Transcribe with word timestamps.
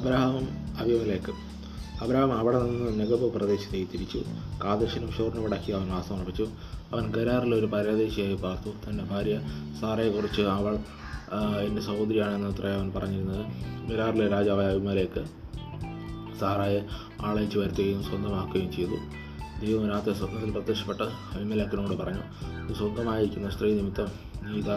അബ്രഹാമും 0.00 0.48
അബിമലേക്കും 0.80 1.34
Abraham 2.02 2.32
അവിടെ 2.32 2.58
നിന്ന് 2.62 3.00
നെഗബ് 3.00 3.32
പ്രദേശത്തേക്ക് 3.32 3.92
തിരിച്ചു. 3.92 4.20
കാദശിനും 4.64 5.12
ഷോറിനും 5.12 5.44
ഇടയ്ക്ക് 5.44 5.72
അവൻ 5.72 5.92
ആസമർപ്പിച്ചു 5.92 6.46
അവൻ 6.92 7.10
ഗരാറിൽ 7.12 7.54
ഒരു 7.54 7.66
പരദേശിയായി 7.66 8.34
പാർത്തു. 8.34 8.70
തന്റെ 8.84 9.04
ഭാര്യ 9.04 9.40
സാറയെക്കുറിച്ച് 9.80 10.40
അവൾ 10.40 10.74
എന്റെ 11.66 11.82
സഹോദരിയാണെന്ന് 11.82 12.48
അത്രേ 12.48 12.70
അവൻ 12.74 12.92
പറഞ്ഞിരുന്നത്. 12.92 13.44
ഗരാറിലെ 13.90 14.28
രാജാവായ 14.28 14.66
അബിമലേക്ക് 14.74 15.24
സാറായെ 16.40 16.80
ആളയച്ചു 17.20 17.58
വരുത്തുകയും 17.58 18.02
സ്വന്തമാക്കുകയും 18.02 18.72
ചെയ്തു. 18.72 18.96
ദൈവം 19.64 19.88
രാത്രി 19.90 20.14
സ്വപ്നത്തിൽ 20.14 20.50
പ്രത്യക്ഷപ്പെട്ട് 20.50 21.02
അഭിമലേക്കനോട് 21.02 21.94
പറഞ്ഞു 22.02 22.24
സ്വന്തമായിരിക്കുന്ന 22.74 23.50
സ്ത്രീ 23.50 23.74
നിമിത്തം 23.74 24.08
നീ 24.44 24.58
ഇതാ 24.60 24.76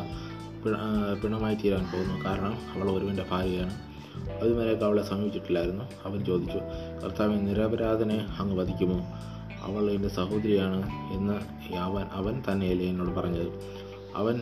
പിണമായി 1.24 1.56
തീരാൻ 1.56 1.84
പോകുന്നു. 1.84 2.26
കാരണം 2.26 2.54
അവൾ 2.76 2.92
ഒരുവിന്റെ 2.92 3.26
ഭാര്യയാണ്. 3.32 3.93
അഭിമലേക്ക് 4.42 4.84
അവളെ 4.84 5.04
സമീപിച്ചിട്ടില്ലായിരുന്നു. 5.04 5.84
അവൻ 6.06 6.26
ചോദിച്ചു 6.26 6.60
കർത്താവിൻ 7.04 7.46
നിരപരാധനെ 7.46 8.28
അങ്ങ് 8.40 8.56
വധിക്കുമോ? 8.58 9.00
അവൾ 9.64 9.92
എന്റെ 9.92 10.10
സഹോദരിയാണ് 10.10 10.80
എന്ന് 11.14 11.36
അവൻ 11.76 12.06
അവൻ 12.12 12.44
തന്നെയല്ലേ 12.52 12.90
എന്നോട് 12.90 13.10
പറഞ്ഞത്. 13.10 13.48
അവൻ 14.16 14.42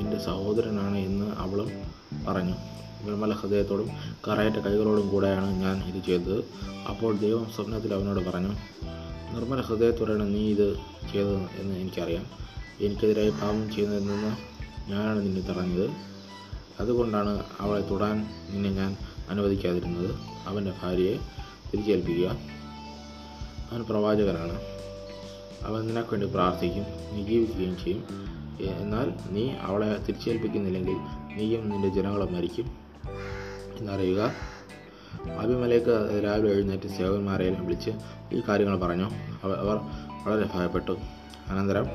എന്റെ 0.00 0.18
സഹോദരനാണ് 0.18 0.96
എന്ന് 0.96 1.26
അവളും 1.36 1.70
പറഞ്ഞു. 2.28 2.54
നിർമ്മല 3.02 3.32
ഹൃദയത്തോടും 3.32 3.88
കറയറ്റ 4.28 4.54
കൈകളോടും 4.54 5.08
കൂടെയാണ് 5.08 5.50
ഞാൻ 5.60 5.76
ഇത് 5.84 6.04
ചെയ്തത്. 6.04 6.44
അപ്പോൾ 6.90 7.16
ദൈവം 7.16 7.46
സ്വപ്നത്തിൽ 7.56 7.94
അവനോട് 7.94 8.30
പറഞ്ഞു 8.30 8.52
നിർമ്മല 9.34 9.60
ഹൃദയത്തോടെയാണ് 9.60 10.34
നീ 10.34 10.50
ഇത് 10.50 10.76
ചെയ്തത് 11.12 11.36
എന്ന് 11.36 11.74
എനിക്കറിയാം. 11.76 12.26
എനിക്കെതിരായി 12.80 13.30
പാപം 13.30 13.72
ചെയ്യുന്നതിൽ 13.72 14.06
നിന്ന് 14.06 14.36
ഞാനാണ് 14.90 15.18
നിന്നെ 15.18 15.40
തടഞ്ഞത്. 15.40 15.90
അതുകൊണ്ടാണ് 16.80 17.42
അവളെ 17.60 17.80
തൊടാൻ 17.80 18.26
നിന്നെ 18.50 18.70
ഞാൻ 18.70 18.96
അനുവദിക്കാതിരുന്നത്. 19.30 20.14
അവന്റെ 20.46 20.72
ഭാര്യയെ 20.82 21.16
തിരിച്ചേൽപ്പിക്കുക. 21.72 22.28
അവൻ 23.72 23.82
പ്രവാചകനാണ്. 23.82 24.60
അവൻ 25.62 25.86
നിനക്ക് 25.86 26.08
വേണ്ടി 26.08 26.26
പ്രാർത്ഥിക്കും 26.26 26.84
നീ 27.12 27.22
ജീവിക്കുകയും 27.22 27.76
ചെയ്യും. 27.84 28.04
എന്നാൽ 28.60 29.12
നീ 29.30 29.50
അവളെ 29.50 29.98
തിരിച്ചേൽപ്പിക്കുന്നില്ലെങ്കിൽ 30.08 30.96
നീയും 31.36 31.68
നിന്റെ 31.68 31.88
ജനങ്ങളും 31.88 32.34
മരിക്കും. 32.34 32.78
എന്നറിയുക. 33.78 34.32
അഭിമലേക്ക് 35.38 36.24
രാവിലെ 36.24 36.54
എഴുന്നേറ്റ് 36.54 36.88
സേവന്മാരെയെല്ലാം 36.88 37.66
വിളിച്ച് 37.66 37.90
ഈ 38.32 38.42
കാര്യങ്ങൾ 38.48 38.80
പറഞ്ഞു. 38.80 39.10
അവർ 39.44 39.80
വളരെ 40.26 40.48
ഭയപ്പെട്ടു. 40.54 40.96
അനന്തരം 41.48 41.86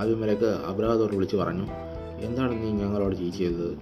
അഭിമലേക്ക് 0.00 0.44
അബ്രഹത്തോട് 0.44 1.14
വിളിച്ച് 1.14 1.36
പറഞ്ഞു 1.36 1.66
എന്താണ് 2.20 2.52
നീ 2.52 2.70
ഞങ്ങളോട് 2.70 3.16
ചീച്ചത് 3.16 3.78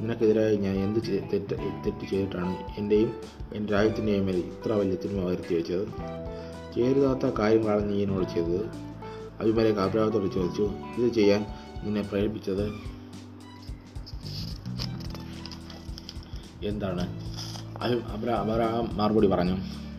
നിനക്കെതിരായി 0.00 0.56
ഞാൻ 0.56 0.76
എന്ത് 0.76 1.00
തെറ്റ് 1.32 1.56
തെറ്റ് 1.84 2.10
ചെയ്തിട്ടാണ് 2.10 2.56
എന്റെയും 2.78 3.10
എന്റെ 3.52 3.72
രാജ്യത്തിന്റെയും 3.72 4.26
മേൽ 4.26 4.36
ഇത്ര 4.36 4.72
വലിയ 4.72 4.96
തിന്മ 5.04 5.24
വരുത്തി 5.24 5.54
വെച്ചത്? 5.54 5.86
ചെയ്യരുതാത്ത 6.74 7.32
കാര്യങ്ങളാണ് 7.38 7.92
നീ 7.92 8.02
എന്നോട് 8.02 8.24
ചെയ്തത്. 8.24 8.64
അഭിമലേക്ക് 9.40 9.80
അഭിപ്രായത്തോട് 9.80 10.34
ചോദിച്ചു 10.34 10.70
ഇത് 10.98 11.12
ചെയ്യാൻ 11.12 11.46
നിന്നെ 11.84 12.02
പ്രേരിപ്പിച്ചത് 12.02 12.66
എന്താണ്? 16.64 17.04
അബ്രഹാം 18.12 18.96
മറുപടി 18.96 19.26
പറഞ്ഞു 19.26 19.56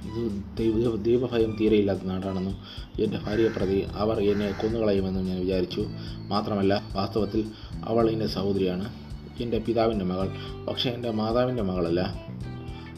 ഇത് 0.08 0.44
ദൈവ 0.58 0.96
ദൈവഭയം 0.96 1.58
തീരെയില്ലാത്ത 1.62 2.00
നാടാണെന്നും 2.04 2.58
എന്റെ 3.00 3.18
ഭാര്യ 3.18 3.48
പ്രതി 3.48 3.88
അവർ 3.96 4.22
എന്നെ 4.22 4.52
കൊന്നുകളയുമെന്നും 4.52 5.26
ഞാൻ 5.26 5.40
വിചാരിച്ചു. 5.40 5.86
മാത്രമല്ല 6.28 6.84
വാസ്തവത്തിൽ 6.94 7.52
അവൾ 7.86 8.10
എന്റെ 8.10 8.28
സഹോദരിയാണ്. 8.28 9.01
എന്റെ 9.42 9.60
പിതാവിന്റെ 9.60 10.06
മകൾ. 10.06 10.30
പക്ഷേ 10.66 10.90
എന്റെ 10.90 11.12
മാതാവിന്റെ 11.12 11.64
മകളല്ല. 11.64 12.02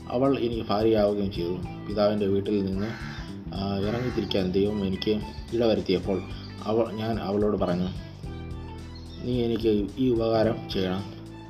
അവൾ 0.09 0.37
എനിക്ക് 0.39 0.63
ഭാര്യയാവുകയും 0.69 1.31
ചെയ്തു. 1.31 1.57
പിതാവിന്റെ 1.89 2.27
വീട്ടിൽ 2.27 2.65
നിന്ന് 2.65 2.87
ഇറങ്ങിത്തിരിക്കാൻ 3.89 4.51
ദൈവം 4.51 4.85
എനിക്ക് 4.85 5.19
ഇടവരുത്തിയപ്പോൾ 5.53 6.21
അവൾ 6.63 6.91
ഞാൻ 6.91 7.19
അവളോട് 7.19 7.57
പറഞ്ഞു 7.57 7.87
നീ 9.23 9.41
എനിക്ക് 9.41 9.87
ഈ 9.97 10.09
ഉപകാരം 10.09 10.69
ചെയ്യണം. 10.69 11.03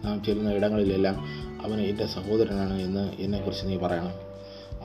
നാം 0.06 0.24
ചെല്ലുന്ന 0.24 0.52
ഇടങ്ങളിലെല്ലാം 0.52 1.16
അവൻ 1.64 1.82
എന്റെ 1.82 2.06
സഹോദരനാണ് 2.06 2.82
എന്ന് 2.82 3.14
എന്നെക്കുറിച്ച് 3.20 3.68
നീ 3.68 3.78
പറയണം. 3.78 4.14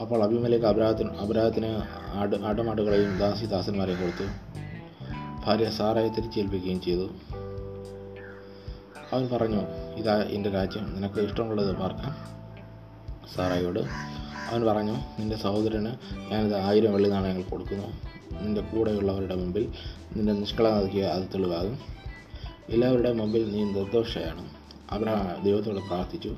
അപ്പോൾ 0.01 0.23
അഭിമലേക്ക് 0.23 0.67
അപരാധത്തിന് 0.67 1.11
അപരാധത്തിന് 1.11 1.67
ആട് 2.15 2.37
ആടുമാടുകളെയും 2.37 3.19
ദാസി 3.19 3.47
ദാസന്മാരെയും 3.47 4.01
കൊടുത്തു. 4.01 4.27
ഭാര്യ 5.47 5.71
സാറയെ 5.71 6.09
തിരിച്ചേൽപ്പിക്കുകയും 6.09 6.81
ചെയ്തു. 6.81 7.09
അവൻ 9.13 9.29
പറഞ്ഞു 9.33 9.61
ഇതാ 9.97 10.23
എന്റെ 10.23 10.51
രാജ്യം 10.51 10.95
നിനക്ക് 10.95 11.21
ഇഷ്ടമുള്ളത് 11.21 11.77
പാർക്കാം. 11.77 12.17
സാറായോട് 13.37 13.81
അവൻ 14.51 14.67
പറഞ്ഞു 14.67 14.93
നിന്റെ 14.93 15.37
സഹോദരന് 15.37 15.93
ഞാനിത് 16.31 16.57
ആയിരം 16.57 16.93
വെള്ളി 16.93 17.09
നാണയങ്ങൾ 17.09 17.43
കൊടുക്കുന്നു. 17.43 17.87
നിന്റെ 18.41 18.61
കൂടെയുള്ളവരുടെ 18.61 19.35
മുമ്പിൽ 19.35 19.73
നിന്റെ 20.17 20.33
നിഷ്കളങ്കതയ്ക്ക് 20.33 21.01
അത് 21.01 21.23
തെളിവാകും. 21.23 21.79
എല്ലാവരുടെ 22.69 23.13
മുമ്പിൽ 23.13 23.53
നീ 23.53 23.65
നിർദോഷയാണ്. 23.65 24.51
അബ്രഹാം 24.91 25.45
ദൈവത്തോട് 25.45 25.77
പ്രാർത്ഥിച്ചു. 25.77 26.37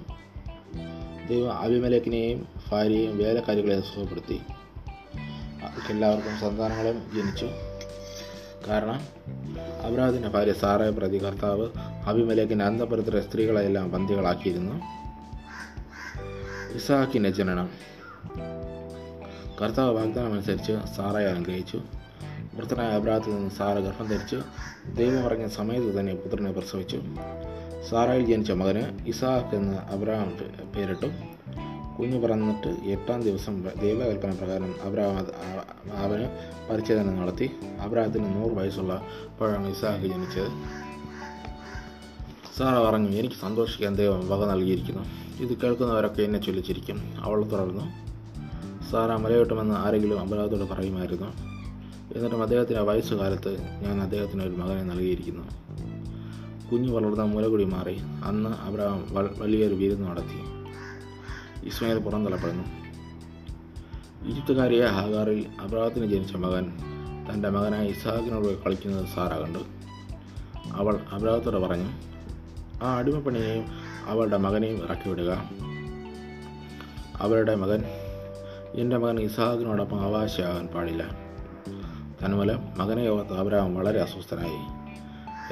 ദൈവം 1.29 1.53
അഭിമലേഖിനെയും 1.53 2.49
ഭാര്യയെയും 2.73 3.19
വേലക്കാരികളെയും 3.19 3.83
സുഖപ്പെടുത്തി. 3.83 4.41
എല്ലാവർക്കും 5.91 6.41
സന്താനങ്ങളും 6.41 7.03
ജനിച്ചു. 7.15 7.49
കാരണം 8.69 9.01
അബ്രാഹത്തിന്റെ 9.83 10.29
ഭാര്യ 10.29 10.53
സാറയെ 10.53 10.91
പ്രതി 10.91 11.19
കർത്താവ് 11.19 11.69
അഭിമലേഖിന്റെ 12.07 12.65
അന്തപുരത്തിലെ 12.65 13.21
സ്ത്രീകളെല്ലാം 13.21 13.93
ബന്ദികളാക്കിയിരുന്നു 13.93 14.75
ഇസാഖിന്റെ 16.75 17.31
ജനനം. 17.31 17.69
കർത്താവ് 19.63 19.97
വാഗ്ദാനം 19.97 20.33
അനുസരിച്ച് 20.33 20.73
സാറയെ 20.97 21.27
അനുഗ്രഹിച്ചു. 21.27 21.83
വൃത്തനായ 22.55 22.89
അബ്രാഹത്തിൽ 22.89 23.35
നിന്ന് 23.35 23.51
സാറ 23.51 23.79
ഗർഭം 23.79 24.07
ധരിച്ച്. 24.07 24.37
ദൈവം 24.97 25.25
പറഞ്ഞ 25.25 25.49
സമയത്ത് 25.49 26.01
തന്നെ 26.01 26.15
പുത്രനെ 26.15 26.53
പ്രസവിച്ചു. 26.53 27.03
സാറയിൽ 27.91 28.27
ജനിച്ച 28.27 28.53
മകന് 28.53 29.09
ഇസാഖ് 29.09 29.57
എന്ന് 29.57 29.79
അബ്രഹാം 29.79 30.39
പേരിട്ടു. 30.77 31.07
കുഞ്ഞ് 32.01 32.23
പറന്നിട്ട് 32.23 32.69
എട്ടാം 32.91 33.23
ദിവസം 33.23 33.63
ദൈവകൽപ്പന 33.81 34.31
പ്രകാരം 34.31 34.75
അബ്രഹാം 34.83 35.19
അത് 35.19 35.33
അവന് 35.93 36.29
പരിച്ഛേദന 36.71 37.11
നടത്തി. 37.11 37.51
അബ്രഹത്തിന് 37.81 38.35
നൂറ് 38.35 38.53
വയസ്സുള്ള 38.53 38.93
അപ്പോഴാണ് 39.31 39.67
ഇസാഖ് 39.67 40.01
ജനിച്ചത്. 40.01 40.49
സാറ 42.59 42.79
പറഞ്ഞു 42.79 43.09
എനിക്ക് 43.09 43.35
സന്തോഷിക്കാൻ 43.35 43.97
ദൈവം 43.97 44.29
വക 44.29 44.51
നൽകിയിരിക്കുന്നു. 44.51 45.03
ഇത് 45.43 45.61
കേൾക്കുന്നവരൊക്കെ 45.61 46.23
എന്നെ 46.23 46.39
ചൊല്ലിച്ചിരിക്കും. 46.39 47.13
അവൾ 47.19 47.45
തുടർന്നു. 47.45 47.85
സാറ 48.91 49.17
മലയോട്ടമെന്ന് 49.17 49.75
ആരെങ്കിലും 49.75 50.21
അബ്രഹത്തോട് 50.21 50.71
പറയുമായിരുന്നു. 50.71 51.27
എന്നിട്ടും 52.15 52.43
അദ്ദേഹത്തിന്റെ 52.43 52.83
വയസ്സുകാലത്ത് 52.83 53.61
ഞാൻ 53.61 54.01
അദ്ദേഹത്തിന് 54.01 54.43
ഒരു 54.43 54.57
മകനെ 54.57 54.83
നൽകിയിരിക്കുന്നു. 54.83 55.45
കുഞ്ഞു 56.73 56.93
വളർന്ന 56.93 57.23
മുലകുടി 57.23 57.65
മാറി. 57.65 58.01
അന്ന് 58.25 58.51
അബ്രഹാം 58.51 59.07
വലിയൊരു 59.39 59.75
വിരുന്ന് 59.75 60.09
നടത്തി. 60.09 60.60
ഇസ്മായിൽ 61.65 61.99
പുറന്തള്ളപ്പെടുന്നു 61.99 62.65
ഈജിപ്തുകാരിയ 64.31 64.87
ഹാഗാറിൽ 64.87 65.47
അബ്രാഹത്തിന് 65.61 66.07
ജനിച്ച 66.07 66.37
മകൻ 66.37 66.73
തന്റെ 67.31 67.49
മകനായ 67.49 67.87
ഇസാഖിനോട് 67.87 68.65
കളിക്കുന്നത് 68.65 69.07
സാറ 69.07 69.35
കണ്ടു. 69.35 69.59
അവൾ 70.73 71.01
അബ്രാഹത്തോട് 71.13 71.57
പറഞ്ഞു 71.57 71.89
ആ 72.85 72.99
അടിമപ്പണിയെയും 72.99 73.65
അവളുടെ 74.05 74.37
മകനെയും 74.37 74.85
ഇറക്കി 74.85 75.09
വിടുക. 75.09 75.51
അവരുടെ 77.17 77.55
മകൻ 77.55 77.85
എന്റെ 78.75 78.97
മകൻ 78.97 79.21
ഇസാഖിനോടൊപ്പം 79.21 80.01
അവകാശിയാകാൻ 80.01 80.67
പാടില്ല. 80.67 81.03
തന്മൂലം 82.25 82.79
മകനെ 82.79 83.09
ഓർത്ത് 83.09 83.33
അബ്രാഹം 83.33 83.75
വളരെ 83.75 84.01
അസ്വസ്ഥനായി. 84.01 84.81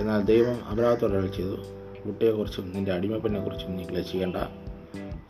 എന്നാൽ 0.01 0.23
ദൈവം 0.23 0.65
അബ്രാഹത്തോട് 0.69 1.37
ചെയ്തു 1.37 1.57
കുട്ടിയെക്കുറിച്ചും 2.06 2.73
നിന്റെ 2.75 2.93
അടിമപ്പെണ്ണെക്കുറിച്ചും 2.93 3.77
നീ 3.77 3.85
ക്ലേശിക്കേണ്ട. 3.85 4.37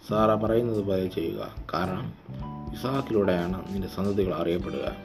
സാറ 0.08 0.34
പറയുന്നത് 0.34 0.84
പോലെ 0.84 1.06
ചെയ്യുക. 1.06 1.54
കാരണം 1.74 2.12
ഇസാക്കിലൂടെയാണ് 2.74 3.72
നിന്റെ 3.72 3.88
സന്തതികൾ 3.88 4.34
അറിയപ്പെടുക. 4.34 4.96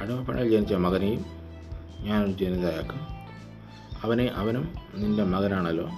അടിമപ്പണയിൽ 0.00 0.50
ജനിച്ച 0.50 0.74
മകനെയും 0.74 1.24
ഞാനൊരു 2.00 2.32
ജനിതയാക്കും. 2.32 3.00
അവനെ 4.02 4.24
അവനും 4.24 4.74
നിന്റെ 4.94 5.24
മകനാണല്ലോ. 5.24 5.90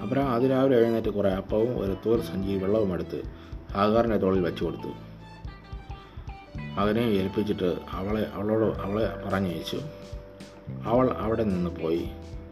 അബ്രഹാം 0.00 0.34
അതിരാവിലെ 0.34 0.76
എഴുന്നേറ്റ് 0.76 1.08
കുറേ 1.08 1.30
അപ്പവും 1.30 1.80
ഒരു 1.80 1.96
തോൽ 2.06 2.22
സഞ്ചി 2.22 2.52
വെള്ളവും 2.52 2.94
എടുത്ത് 2.94 3.22
ഹാഗാറിന്റെ 3.72 4.16
തോളിൽ 4.16 4.40
വെച്ചു 4.40 4.64
കൊടുത്തു. 4.64 4.92
മകനെ 6.58 7.00
ഏൽപ്പിച്ചിട്ട് 7.00 7.76
അവളെ 7.90 8.30
അവളോട് 8.34 8.78
അവളെ 8.78 9.28
പറഞ്ഞയച്ചു. 9.28 9.80
അവൾ 10.84 11.10
അവിടെ 11.10 11.44
നിന്ന് 11.44 11.70
പോയി. 11.70 12.08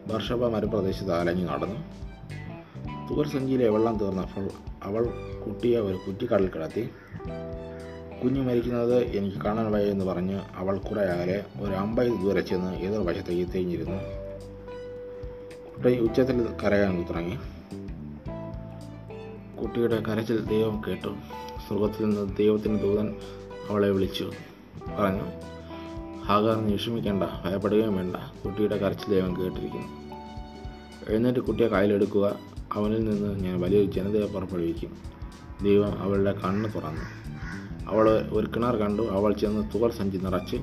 വർഷഭ 0.07 0.45
മരുപ്രദേശത്ത് 0.45 1.11
അലഞ്ഞു 1.11 1.45
നടന്നു. 1.45 2.00
തുകർ 3.11 3.27
സഞ്ചിയിലെ 3.27 3.69
വെള്ളം 3.69 3.97
തീർന്നപ്പോൾ 3.97 4.49
അവൾ 4.83 5.05
കുട്ടിയെ 5.45 5.79
ഒരു 5.79 5.97
കുറ്റിക്കടലിൽ 6.07 6.47
കിടത്തി. 6.47 6.89
കുഞ്ഞു 8.23 8.41
മരിക്കുന്നത് 8.41 9.03
എനിക്ക് 9.03 9.37
കാണാൻ 9.37 9.71
വയ്യ 9.71 9.91
എന്ന് 9.91 10.05
പറഞ്ഞ് 10.05 10.39
അവൾ 10.55 10.77
കുറെ 10.77 11.01
അകലെ 11.01 11.45
ഒരു 11.61 11.71
അമ്പൈ 11.71 12.07
ദൂരെ 12.07 12.41
ചെന്ന് 12.41 12.75
എതിർവശത്തേക്ക് 12.75 13.53
തേഞ്ഞിരുന്നു 13.53 13.95
കുട്ടി 15.75 15.99
ഉച്ചത്തിൽ 15.99 16.47
കരയാൻ 16.63 17.05
തുടങ്ങി. 17.09 17.37
കുട്ടിയുടെ 19.61 20.01
കരച്ചിൽ 20.01 20.45
ദൈവം 20.45 20.81
കേട്ടു. 20.87 21.07
സ്വർഗത്തിൽ 21.67 22.05
നിന്ന് 22.05 22.37
ദൈവത്തിന്റെ 22.37 22.83
ദൂതൻ 22.83 23.15
അവളെ 23.69 23.89
വിളിച്ചു. 23.89 24.31
പറഞ്ഞു 24.99 25.23
ഹാഗാർ 26.25 26.71
വിഷമിക്കേണ്ട 26.71 27.23
ഭയപ്പെടുകയും 27.23 27.95
വേണ്ട. 27.95 28.15
കുട്ടിയുടെ 28.15 28.77
കരച്ചിൽ 28.77 29.09
ദൈവം 29.09 29.43
കേട്ടിരിക്കുന്നു. 29.43 29.87
എഴുന്നേറ്റ് 31.09 31.39
കുട്ടിയെ 31.39 31.67
കയ്യിലെടുക്കുക. 31.67 32.50
അവനിൽ 32.73 33.03
നിന്ന് 33.05 33.39
ഞാൻ 33.39 33.61
വലിയൊരു 33.61 33.91
ജനതയെ 33.91 34.27
പുറപ്പെടുവിക്കും. 34.27 34.97
ദൈവം 35.63 35.99
അവളുടെ 35.99 36.31
കണ്ണ് 36.31 36.69
തുറന്നു. 36.75 37.01
അവൾ 37.91 38.09
ഒരു 38.09 38.47
കിണർ 38.55 38.75
കണ്ടു. 38.75 39.01
അവൾ 39.01 39.33
ചെന്ന് 39.33 39.77
തുകൽ 39.77 39.91
സഞ്ചി 39.91 40.17
നിറച്ച് 40.17 40.55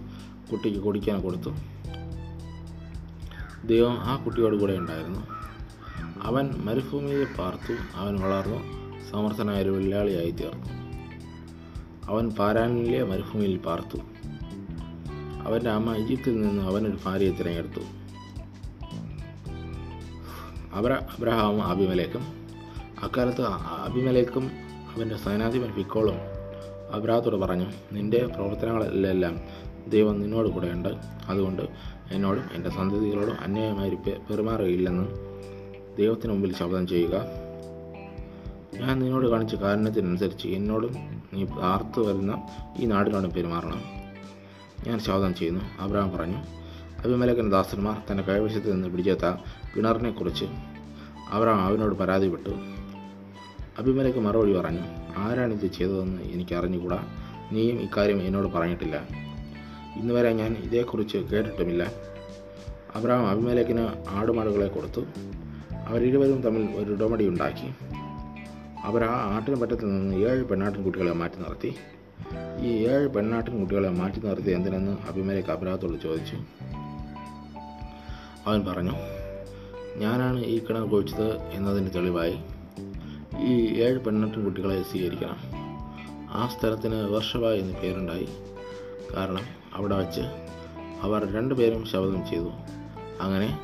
കുട്ടിക്ക് 0.53 0.79
കുടിക്കാൻ 0.79 1.21
കൊടുത്തു. 1.21 1.51
ദൈവം 3.67 3.93
ആ 3.93 4.25
കുട്ടിയോട് 4.25 4.57
കൂടെ 4.57 4.73
ഉണ്ടായിരുന്നു. 4.73 5.21
അവൻ 6.23 6.51
മരുഭൂമിയിൽ 6.65 7.27
പാർത്തു. 7.39 7.73
അവൻ 7.95 8.21
വളർന്നു. 8.21 8.59
സമർത്ഥനായ 9.11 9.63
ഒരു 9.63 9.71
വെള്ളാളിയായി 9.71 10.31
തീർന്നു. 10.31 10.67
അവൻ 12.13 12.31
പാരാനിലെ 12.31 13.03
മരുഭൂമിയിൽ 13.03 13.57
പാർത്തു. 13.57 13.99
അവന്റെ 15.43 15.71
അമ്മ 15.71 15.97
ഈജിപ്തിൽ 15.97 16.41
നിന്ന് 16.41 16.63
അവനൊരു 16.63 16.99
ഭാര്യയെ 17.05 17.33
തിരഞ്ഞെടുത്തു. 17.33 17.98
അബ്ര 20.75 20.93
അബ്രഹാമും 20.93 21.63
അഭിമലേക്കും 21.63 22.21
അക്കാലത്ത് 23.03 23.43
അഭിമലേക്കും 23.87 24.51
അവന്റെ 24.97 25.17
സൈനാധിപൻ 25.17 25.73
ഫിക്കോളും 25.73 26.15
അബ്രാഹത്തോട് 26.93 27.37
പറഞ്ഞു 27.37 27.67
നിന്റെ 27.93 28.27
പ്രവർത്തനങ്ങളിലെല്ലാം 28.27 29.41
ദൈവം 29.89 30.21
നിന്നോട് 30.21 30.49
കൂടെയുണ്ട്. 30.49 30.89
അതുകൊണ്ട് 31.29 31.63
എന്നോടും 32.13 32.45
എന്റെ 32.55 32.71
സന്തതികളോടും 32.71 33.37
അന്യായമായി 33.41 33.91
പെരുമാറുകയില്ലെന്ന് 34.31 35.09
ദൈവത്തിന് 35.97 36.33
മുമ്പിൽ 36.33 36.55
ശബ്ദം 36.55 36.87
ചെയ്യുക. 36.87 37.15
ഞാൻ 38.81 38.99
നിന്നോട് 38.99 39.27
കാണിച്ച 39.27 39.55
കാരണത്തിനനുസരിച്ച് 39.55 40.49
എന്നോടും 40.49 40.95
നീ 41.33 41.47
ആർത്തു 41.61 42.01
വരുന്ന 42.01 42.43
ഈ 42.79 42.85
നാടിനോടും 42.85 43.31
പെരുമാറണം. 43.31 43.83
ഞാൻ 44.87 44.99
ശബ്ദം 44.99 45.35
ചെയ്യുന്നു. 45.35 45.61
അബ്രഹാം 45.81 46.17
പറഞ്ഞു 46.17 46.37
അഭിമലക്കൻ 47.05 47.51
ദാസന്മാർ 47.51 47.97
തന്റെ 48.11 48.23
കൈവശത്ത് 48.23 48.73
നിന്ന് 48.73 48.89
പിടിച്ചെത്ത 48.89 49.25
കിണറിനെക്കുറിച്ച് 49.77 50.45
അവർ 51.31 51.49
അവനോട് 51.49 51.95
പരാതിപ്പെട്ടു. 51.95 52.51
അഭിമലക്ക് 53.79 54.19
മറുപടി 54.19 54.53
പറഞ്ഞു 54.53 54.81
ആരാണിത് 55.17 55.67
ചെയ്തതെന്ന് 55.67 56.23
എനിക്ക് 56.23 56.55
അറിഞ്ഞുകൂടാ 56.55 57.05
നീയും 57.53 57.81
ഇക്കാര്യം 57.81 58.23
എന്നോട് 58.23 58.47
പറഞ്ഞിട്ടില്ല. 58.47 58.97
ഇന്നുവരെ 59.97 60.33
ഞാൻ 60.33 60.53
ഇതേക്കുറിച്ച് 60.53 61.19
കേട്ടിട്ടുമില്ല. 61.19 61.93
അബ്രഹാം 62.95 63.27
അഭിമലേക്കിന് 63.27 63.89
ആടുമാടുകളെ 64.09 64.69
കൊടുത്തു. 64.69 65.01
അവരിരുവരും 65.87 66.43
തമ്മിൽ 66.43 66.77
ഒരു 66.77 66.93
ഉടമടി 66.93 67.29
ഉണ്ടാക്കി. 67.29 67.75
അവർ 68.83 69.05
ആ 69.05 69.37
ആട്ടിൻപറ്റത്തിൽ 69.37 69.87
നിന്ന് 69.87 70.17
ഏഴ് 70.17 70.45
പെണ്ണാട്ടിൻ 70.45 70.85
കുട്ടികളെ 70.85 71.13
മാറ്റി 71.13 71.37
നിർത്തി. 71.37 71.75
ഈ 72.61 72.67
ഏഴ് 72.67 73.09
പെണ്ണാട്ടിൻ 73.09 73.61
കുട്ടികളെ 73.61 73.89
മാറ്റി 73.89 74.27
നിർത്തി 74.27 74.51
എന്തിനെന്ന് 74.51 74.97
അഭിമലേക്ക് 75.09 75.49
അബ്രഹത്തോട് 75.49 76.03
ചോദിച്ചു. 76.03 76.37
അവൻ 78.47 78.67
പറഞ്ഞു 78.67 78.93
ഞാനാണ് 79.99 80.41
ഈ 80.41 80.59
കിണർ 80.59 80.89
കുഴിച്ചത് 80.89 81.39
എന്നതിന് 81.39 81.91
തെളിവായി. 81.95 82.39
ഈ 83.41 83.81
ഏഴ് 83.83 83.99
പെണ്ണെട്ടും 83.99 84.45
കുട്ടികളെ 84.45 84.83
സ്വീകരിക്കണം. 84.83 85.37
ആ 86.31 86.49
സ്ഥലത്തിന് 86.49 86.95
വർഷവ 86.95 87.53
എന്ന് 87.53 87.75
പേരുണ്ടായി. 87.75 88.29
കാരണം 89.17 89.43
അവിടെ 89.75 89.97
വച്ച് 89.97 90.21
അവർ 91.03 91.35
രണ്ടുപേരും 91.35 91.87
ശബ്ദം 91.87 92.27
ചെയ്തു. 92.27 92.51
അങ്ങനെ 93.21 93.59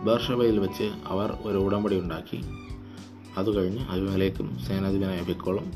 ബർഷബയിൽ 0.00 0.58
വെച്ച് 0.58 0.90
അവർ 1.06 1.38
ഒരു 1.42 1.58
ഉടമ്പടി 1.58 2.00
ഉണ്ടാക്കി. 2.00 2.40
അത് 3.38 3.56
കഴിഞ്ഞ് 3.56 3.84
അഭിമലേക്കും 3.90 4.58
സേനാധിപനായ 4.58 5.22
ബിക്കോളും 5.22 5.72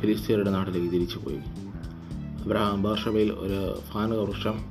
ഫിലിസ്തീനയുടെ 0.00 0.50
നാട്ടിലേക്ക് 0.50 0.92
തിരിച്ചു 0.92 1.18
പോയി. 1.18 1.38
അബ്രഹാം 2.44 2.82
ബർഷബയിൽ 2.82 3.32
ഒരു 3.32 3.80
ഫാനുക 3.80 4.18
വൃക്ഷം 4.18 4.64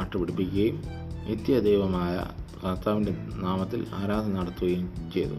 നട്ടുപിടിപ്പിക്കുകയും 0.00 0.82
നിത്യദൈവമായ 1.28 2.24
കർത്താവിന്റെ 2.64 3.16
നാമത്തിൽ 3.34 3.86
ആരാധന 3.94 4.32
നടത്തുകയും 4.32 5.10
ചെയ്തു. 5.14 5.34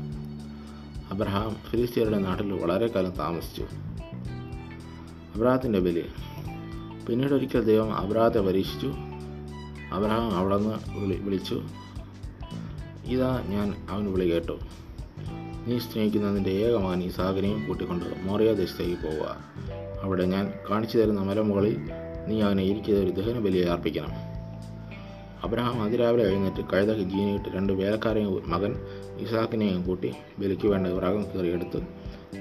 അബ്രഹാം 1.14 1.56
ഫിലിസ്തീനയുടെ 1.70 2.18
നാട്ടിൽ 2.18 2.54
വളരെ 2.54 2.88
കാലം 2.88 3.12
താമസിച്ചു. 3.12 3.66
അബ്രാഹത്തിന്റെ 5.36 5.80
ബലി. 5.80 6.06
പിന്നീട് 7.10 7.34
ഒരിക്കൽ 7.34 7.64
ദൈവം 7.64 7.96
അബ്രഹാത്തെ 7.96 8.40
പരീക്ഷിച്ചു. 8.40 8.94
അബ്രഹാം 9.92 10.38
അവിടെ 10.38 10.58
നിന്ന് 10.58 11.00
വിളി 11.00 11.16
വിളിച്ചു. 11.16 11.62
ഇതാ 13.06 13.44
ഞാൻ 13.48 13.88
അവന് 13.90 14.08
വിളി 14.08 14.34
കേട്ടു. 14.34 14.60
നീ 15.68 15.80
സ്നേഹിക്കുന്ന 15.80 16.48
ഏകമാൻ 16.48 17.04
ഈ 17.04 17.08
ഇസാഖിനെയും 17.08 17.68
കൂട്ടിക്കൊണ്ട് 17.68 18.06
മോറിയ 18.24 18.54
ദേശത്തേക്ക് 18.54 19.02
പോവുക. 19.02 19.38
അവിടെ 20.04 20.26
ഞാൻ 20.26 20.54
കാണിച്ചു 20.70 20.98
തരുന്ന 20.98 21.22
മലമുകളിൽ 21.22 21.78
നീ 22.28 22.42
അവനെ 22.42 22.64
ഇരിക്കുന്ന 22.64 23.00
ഒരു 23.00 23.12
ദഹന 23.12 23.40
ബലിയെ 23.40 23.66
അർപ്പിക്കണം. 23.66 24.29
അബ്രഹാം 25.44 25.84
അതിരാവിലെ 25.84 26.24
എഴുന്നേറ്റ് 26.24 26.70
കഴുതക്ക് 26.74 27.02
ജീനിയിട്ട് 27.02 27.50
രണ്ട് 27.50 27.74
വേലക്കാരെയും 27.74 28.50
മകൻ 28.50 28.76
ഇസാക്കിനെയും 29.20 29.84
കൂട്ടി 29.84 30.16
ബലിക്ക് 30.40 30.68
വേണ്ട 30.68 30.88
വിറകം 30.88 31.24
കയറിയെടുത്ത് 31.24 31.88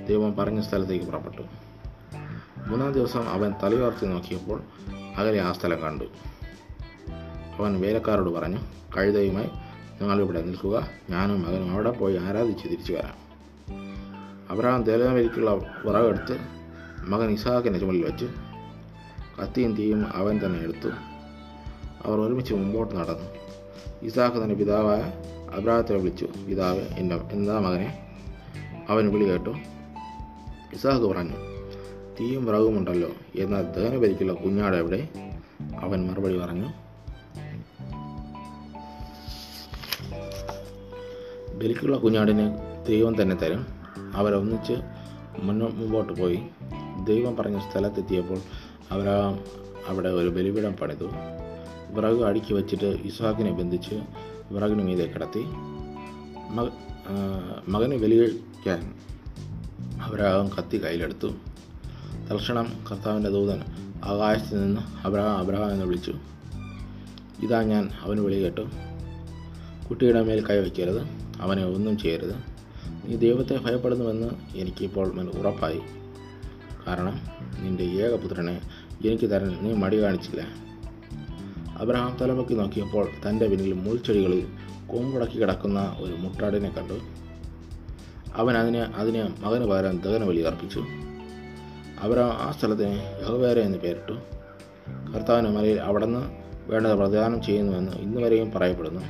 ദൈവം 0.09 0.37
പറഞ്ഞ 0.37 0.61
സ്ഥലത്തേക്ക് 0.61 1.05
പുറപ്പെട്ടു. 1.05 1.43
മൂന്നാം 2.69 2.93
ദിവസം 2.93 3.29
അവൻ 3.29 3.55
തലയുയർത്തി 3.63 4.07
നോക്കിയപ്പോൾ 4.07 4.63
അകലെ 5.17 5.41
ആ 5.41 5.53
സ്ഥലം 5.53 5.83
കണ്ടു. 5.83 6.05
അവൻ 7.59 7.81
വേലക്കാരോട് 7.81 8.31
പറഞ്ഞു 8.31 8.59
കഴുതയുമായി 8.97 9.49
നിങ്ങളിവിടെ 10.01 10.43
നിൽക്കുക. 10.43 10.89
ഞാനും 11.11 11.43
മകനും 11.43 11.73
അവിടെ 11.73 11.91
പോയി 11.91 12.17
ആരാധിച്ച് 12.17 12.65
തിരിച്ചു 12.65 12.93
വരാം. 12.93 13.29
അബ്രഹാം 14.51 14.83
തേലമരിക്കുള്ള 14.83 15.51
വിറകെടുത്ത് 15.85 16.39
മകൻ 17.01 17.31
ഇസാഖിന്റെ 17.31 17.79
ചുമലിൽ 17.79 18.05
വെച്ചു. 18.05 18.29
കത്തിയും 19.43 19.75
തീയും 19.77 20.07
അവൻ 20.17 20.41
തന്നെ 20.45 20.61
എടുത്തു. 20.61 21.08
അവർ 22.05 22.21
ഒരുമിച്ച് 22.21 22.55
മുമ്പോട്ട് 22.55 22.95
നടന്നു. 22.95 23.25
ഇസാഖ് 24.03 24.43
തന്റെ 24.43 24.55
പിതാവായ 24.55 25.13
അബ്രാഹത്തെ 25.55 25.97
വിളിച്ചു 25.97 26.29
പിതാവ് 26.49 26.81
എന്റെ 26.81 27.17
എന്താ 27.33 27.59
മകനെ? 27.59 28.11
അവൻ 28.89 29.13
വിളി 29.13 29.25
കേട്ടു. 29.25 29.51
ഇസാഖ് 30.75 31.07
പറഞ്ഞു 31.07 31.37
തീയും 32.21 32.47
വിറകുമുണ്ടല്ലോ 32.47 33.11
എന്നാൽ 33.37 33.63
ദഹനബലിക്കുള്ള 33.63 34.33
കുഞ്ഞാട് 34.33 34.77
എവിടെ? 34.77 35.09
അവൻ 35.81 36.07
മറുപടി 36.07 36.39
പറഞ്ഞു 36.39 36.69
ബലിക്കുള്ള 41.55 41.97
കുഞ്ഞാടിന് 41.97 42.59
ദൈവം 42.87 43.23
തന്നെ 43.23 43.37
തരും. 43.37 43.67
അവരൊന്നിച്ച് 44.15 44.73
മുന്നോ 45.37 45.69
മുമ്പോട്ട് 45.69 46.13
പോയി. 46.13 46.43
ദൈവം 47.05 47.37
പറഞ്ഞ 47.37 47.59
സ്ഥലത്തെത്തിയപ്പോൾ 47.59 48.39
അവർ 48.91 49.09
അവിടെ 49.89 50.09
ഒരു 50.09 50.29
ബലിപീഠം 50.29 50.73
പണിതു. 50.73 51.09
വിറക് 51.91 52.23
അടുക്കി 52.23 52.53
വെച്ചിട്ട് 52.55 52.85
ഇസ്ഹാക്കിനെ 52.85 53.53
ബന്ധിച്ച് 53.53 53.95
വിറകിന് 54.51 54.83
മീതെ 54.83 55.05
കിടത്തി. 55.05 55.43
മക 56.51 56.67
മകനെ 57.69 57.97
ബലിക്കാൻ 57.97 58.95
അബ്രഹാം 60.03 60.49
കത്തി 60.49 60.85
കയ്യിലെടുത്തു. 60.85 61.27
തൽക്ഷണം 62.31 62.73
കർത്താവിന്റെ 62.91 63.31
ദൂതൻ 63.31 63.63
ആകാശത്ത് 64.05 64.65
നിന്ന് 64.65 64.81
അബ്രഹാം 65.07 65.39
അബ്രഹാം 65.39 65.71
എന്ന് 65.73 65.85
വിളിച്ചു. 65.85 66.15
ഇതാ 67.43 67.63
ഞാൻ 67.63 67.91
അവന് 68.03 68.21
വിളി 68.21 68.43
കേട്ടു. 68.43 68.61
കുട്ടിയുടെ 69.89 70.23
മേൽ 70.23 70.47
കൈവയ്ക്കരുത് 70.47 71.03
അവനെ 71.41 71.65
ഒന്നും 71.65 71.99
ചെയ്യരുത്. 71.99 72.35
നീ 73.05 73.17
ദൈവത്തെ 73.17 73.59
ഭയപ്പെടുന്നുവെന്ന് 73.67 74.57
എനിക്കിപ്പോൾ 74.57 75.31
ഉറപ്പായി. 75.31 75.81
കാരണം 76.87 77.21
നിന്റെ 77.65 77.85
ഏകപുത്രനെ 77.85 78.61
എനിക്ക് 79.05 79.31
തരാൻ 79.31 79.59
നീ 79.63 79.73
മടി 79.73 80.03
കാണിച്ചില്ല. 80.03 80.68
അബ്രഹാം 81.81 82.17
തലമുക്കി 82.21 82.55
നോക്കിയപ്പോൾ 82.55 83.09
തന്റെ 83.29 83.47
പിന്നിൽ 83.49 83.73
മുൾച്ചെടികളിൽ 83.73 84.47
കൊമ്പുടക്കി 84.87 85.41
കിടക്കുന്ന 85.41 85.97
ഒരു 85.99 86.13
മുട്ടാടിനെ 86.13 86.71
കണ്ടു. 86.71 86.99
അവൻ 88.35 88.57
അതിനെ 88.57 88.81
അതിനെ 88.81 89.35
മകന് 89.41 89.65
പകരം 89.65 89.99
ദഹന 89.99 90.25
ബലി 90.25 90.41
അർപ്പിച്ചു. 90.41 90.81
അബ്രഹാം 92.01 92.33
ആ 92.33 92.51
സ്ഥലത്തിന് 92.51 93.23
യഹോവേര 93.23 93.59
എന്ന് 93.59 93.79
പേരിട്ടു. 93.79 94.13
കർത്താവിന്റെ 95.15 95.51
മലയിൽ 95.51 95.81
അവിടുന്ന് 95.81 96.23
വേണ്ടത് 96.71 96.95
പ്രദാനം 96.95 97.43
ചെയ്യുന്നുവെന്ന് 97.43 97.93
ഇന്നുവരെയും 97.93 98.51
പറയപ്പെടുന്നു. 98.51 99.01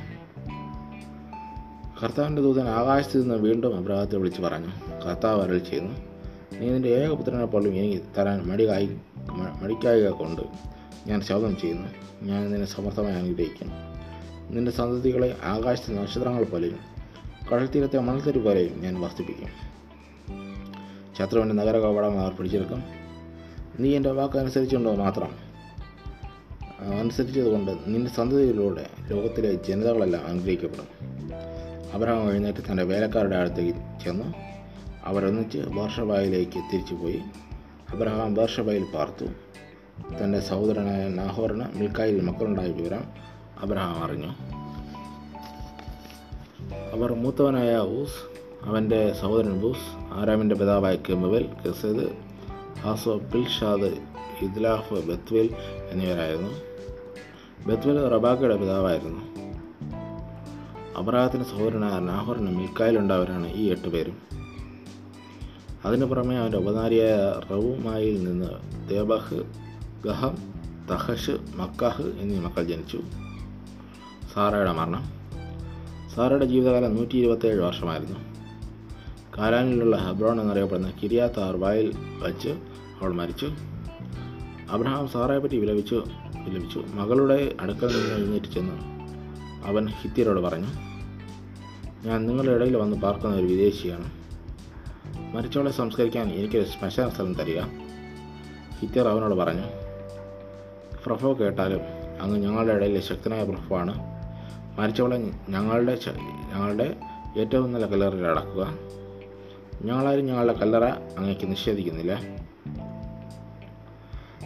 കർത്താവിന്റെ 2.03 2.41
ദൂതൻ 2.41 2.67
ആകാശത്ത് 2.67 3.21
നിന്ന് 3.21 3.35
വീണ്ടും 3.35 3.77
അബ്രഹത്തെ 3.77 4.15
വിളിച്ച് 4.15 4.41
പറഞ്ഞു 4.41 4.71
കർത്താവ് 5.05 5.41
അരൾ 5.43 5.57
ചെയ്യുന്നു 5.57 5.95
നീ 6.59 6.69
നിന്റെ 6.69 6.89
ഏകപുത്രനെ 6.89 7.45
പോലും 7.45 7.73
എനിക്ക് 7.73 8.03
തരാൻ 8.17 8.43
മടികായി 8.43 8.97
മടിക്കായിക 9.61 10.09
കൊണ്ട് 10.09 10.41
ഞാൻ 11.07 11.21
ശബ്ദം 11.21 11.57
ചെയ്യുന്നു. 11.57 11.87
ഞാൻ 12.23 12.51
നിന്നെ 12.51 12.67
സമർത്ഥമായി 12.67 13.15
അനുഗ്രഹിക്കും 13.15 13.71
നിന്റെ 14.49 14.71
സന്തതികളെ 14.71 15.37
ആകാശത്തെ 15.43 15.93
നക്ഷത്രങ്ങൾ 15.93 16.43
പോലെയും 16.43 16.79
കടൽത്തീരത്തെ 17.53 17.99
മണൽത്തരി 17.99 18.39
പോലെയും 18.39 18.81
ഞാൻ 18.81 19.01
വർദ്ധിപ്പിക്കും. 19.01 19.69
ശത്രുവിന്റെ 21.19 21.55
നഗര 21.55 21.77
കവാടം 21.77 22.19
അവർ 22.19 22.33
പിടിച്ചെടുക്കും. 22.33 22.83
നീ 23.79 23.95
എന്റെ 23.95 24.11
വാക്ക് 24.11 24.37
അനുസരിച്ചുണ്ടോ 24.37 24.95
മാത്രം 24.95 25.31
അനുസരിച്ചതുകൊണ്ട് 26.99 27.71
നിന്റെ 27.87 28.11
സന്തതിയിലൂടെ 28.11 28.89
ലോകത്തിലെ 29.07 29.53
ജനതകളെല്ലാം 29.53 30.27
അനുഗ്രഹിക്കപ്പെടും. 30.27 30.87
അബ്രഹാം 31.93 32.31
എഴുന്നേറ്റ് 32.31 32.71
തന്റെ 32.71 32.83
വേലക്കാരുടെ 32.83 33.35
അടുത്തേക്ക് 33.35 34.03
ചെന്നു. 34.03 34.33
അവരൊന്നിച്ച് 35.03 35.57
ബേർഷബായിലേക്ക് 35.57 36.57
തിരിച്ചുപോയി. 36.73 37.21
അബ്രഹാം 37.89 38.33
ബേർഷബയിൽ 38.33 38.85
പാർത്തു. 38.95 39.25
തന്റെ 40.21 40.39
സഹോദരനായ 40.39 41.07
നാഹോറിന് 41.07 41.63
മിൽക്കായിൽ 41.75 42.21
മക്കളുണ്ടായ 42.21 42.67
വിവരം 42.67 43.03
അബ്രഹാം 43.61 44.03
അറിഞ്ഞു. 44.03 44.27
അവർ 46.95 47.13
മൂത്തവനായ 47.13 47.77
ഊസ് 47.77 48.39
അവന്റെ 48.63 49.13
സഹോദരൻ 49.13 49.59
ബൂസ് 49.59 50.13
ആരാമിന്റെ 50.13 50.55
പിതാവായ 50.55 50.95
കെമുവൽ 50.95 51.49
കെസേദ് 51.65 52.09
ഹാസോ 52.79 53.17
പിൽഷാദ് 53.17 53.97
ഇദ്ലാഫ് 54.41 54.93
ബത്വേൽ 54.93 55.55
എന്നിവരായിരുന്നു. 55.89 56.49
ബത്വേൽ 57.67 58.07
റബാക്കയുടെ 58.09 58.55
പിതാവായിരുന്നു. 58.55 59.21
അബ്രഹാത്തിന്റെ 60.97 61.49
സഹോദരനായ 61.49 61.99
നാഹോറിന് 61.99 62.57
മിൽക്കായിലുണ്ടായവരാണ് 62.57 63.53
ഈ 63.53 63.69
എട്ട് 63.69 63.87
പേരും. 63.87 64.17
അതിനു 65.85 66.05
പുറമെ 66.05 66.35
അവന്റെ 66.35 66.57
ഉപനാരിയായ 66.57 67.15
റവുമായിൽ 67.51 68.23
നിന്ന് 68.23 68.49
ദേബഹ് 68.89 69.68
ഗഹം 70.05 70.37
തഹഷ് 70.91 71.31
മക്കാഹ് 71.55 72.01
എന്നീ 72.01 72.39
മക്കൾ 72.39 72.63
ജനിച്ചു. 72.63 72.99
സാറയുടെ 74.33 74.71
മരണം. 74.71 75.11
സാറയുടെ 76.15 76.45
ജീവിതകാലം 76.45 76.95
നൂറ്റി 76.95 77.17
ഇരുപത്തേഴ് 77.17 77.59
വർഷമായിരുന്നു. 77.59 78.19
കാലാനിലുള്ള 79.37 79.95
ഹബ്രോൺ 79.95 80.41
എന്നറിയപ്പെടുന്ന 80.41 80.93
കിരിയാത്ത് 81.03 81.39
അർബായിൽ 81.39 81.93
വച്ച് 82.19 82.49
അവൾ 83.01 83.13
മരിച്ചു. 83.13 83.49
അബ്രഹാം 84.71 85.07
സാറയെ 85.07 85.39
പറ്റി 85.39 85.57
വിലപിച്ചു 85.57 86.03
വിലപിച്ചു. 86.43 86.83
മകളുടെ 86.93 87.55
അടുക്കൽ 87.59 87.87
നിന്ന് 87.87 88.15
എഴുന്നേറ്റ് 88.15 88.45
ചെന്ന്. 88.45 88.81
അവൻ 89.67 89.87
ഹിത്യരോട് 89.87 90.39
പറഞ്ഞു 90.39 90.67
ഞാൻ 92.07 92.25
നിങ്ങളുടെ 92.25 92.51
ഇടയിൽ 92.51 92.77
വന്ന് 92.77 92.97
പാർക്കുന്ന 92.97 93.35
ഒരു 93.35 93.45
വിദേശിയാണ്. 93.45 94.11
മരിച്ചവളെ 95.35 95.71
സംസ്കരിക്കാൻ 95.71 96.29
എനിക്കൊരു 96.29 96.65
ശ്മശാന 96.65 97.09
സ്ഥലം 97.09 97.33
തരിക. 97.33 97.61
ഹിത്യർ 98.79 99.07
അവനോട് 99.07 99.35
പറഞ്ഞു 99.35 99.78
പ്രഭോ 101.09 101.33
കേട്ടാലും 101.33 101.81
അങ്ങ് 102.21 102.39
ഞങ്ങളുടെ 102.39 102.73
ഇടയിലെ 102.73 102.99
ശക്തനായ 102.99 103.43
പ്രഭുവാണ്. 103.43 103.93
മരിച്ചവളെ 104.79 105.31
ഞങ്ങളുടെ 105.49 105.99
ഞങ്ങളുടെ 106.53 106.95
ഏറ്റവും 107.37 107.73
നല്ല 107.73 107.85
കല്ലറയിൽ 107.85 108.25
അടക്കുക. 108.25 108.73
ഞങ്ങളാരും 109.81 110.25
ഞങ്ങളുടെ 110.25 110.53
കല്ലറ 110.53 110.83
അങ്ങേക്ക് 110.83 111.51
നിഷേധിക്കുന്നില്ല. 111.51 112.21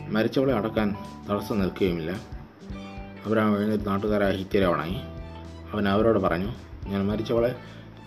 മരിച്ചവളെ 0.10 0.54
അടക്കാൻ 0.54 0.96
തടസ്സം 1.32 1.60
നിൽക്കുകയുമില്ല. 1.60 2.12
അബ്രഹാം 3.26 3.58
എഴുന്നേറ്റ് 3.58 3.88
നാട്ടുകാരായ 3.88 4.32
ഹിത്യരെ 4.32 4.66
അവൻ 5.74 5.90
അവരോട് 5.90 6.20
പറഞ്ഞു 6.20 6.54
ഞാൻ 6.88 7.08
മരിച്ചവളെ 7.08 7.56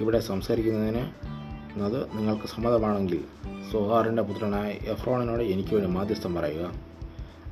ഇവിടെ 0.01 0.19
സംസാരിക്കുന്നതിന് 0.19 1.05
അത് 1.83 2.19
നിങ്ങൾക്ക് 2.19 2.47
സമ്മതമാണെങ്കിൽ 2.47 3.25
സുഹാറിന്റെ 3.73 4.23
പുത്രനായ 4.23 4.71
എഫ്രോണിനോട് 4.71 5.43
എനിക്ക് 5.43 5.75
വേണ്ടി 5.75 5.91
മാധ്യസ്ഥം 5.91 6.35
പറയുക. 6.35 6.86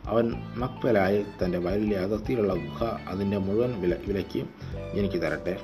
അവൻ 0.06 0.32
മക്പലായിൽ 0.56 1.24
തന്റെ 1.44 1.58
വയലിലെ 1.58 1.98
അതിർത്തിയിലുള്ള 1.98 2.54
ഗുഹ 2.54 2.84
അതിന്റെ 3.08 3.38
മുഴുവൻ 3.38 3.80
വില 3.80 3.96
വിലയ്ക്ക് 4.08 4.44
എനിക്ക് 4.92 5.22
തരട്ടെ. 5.22 5.56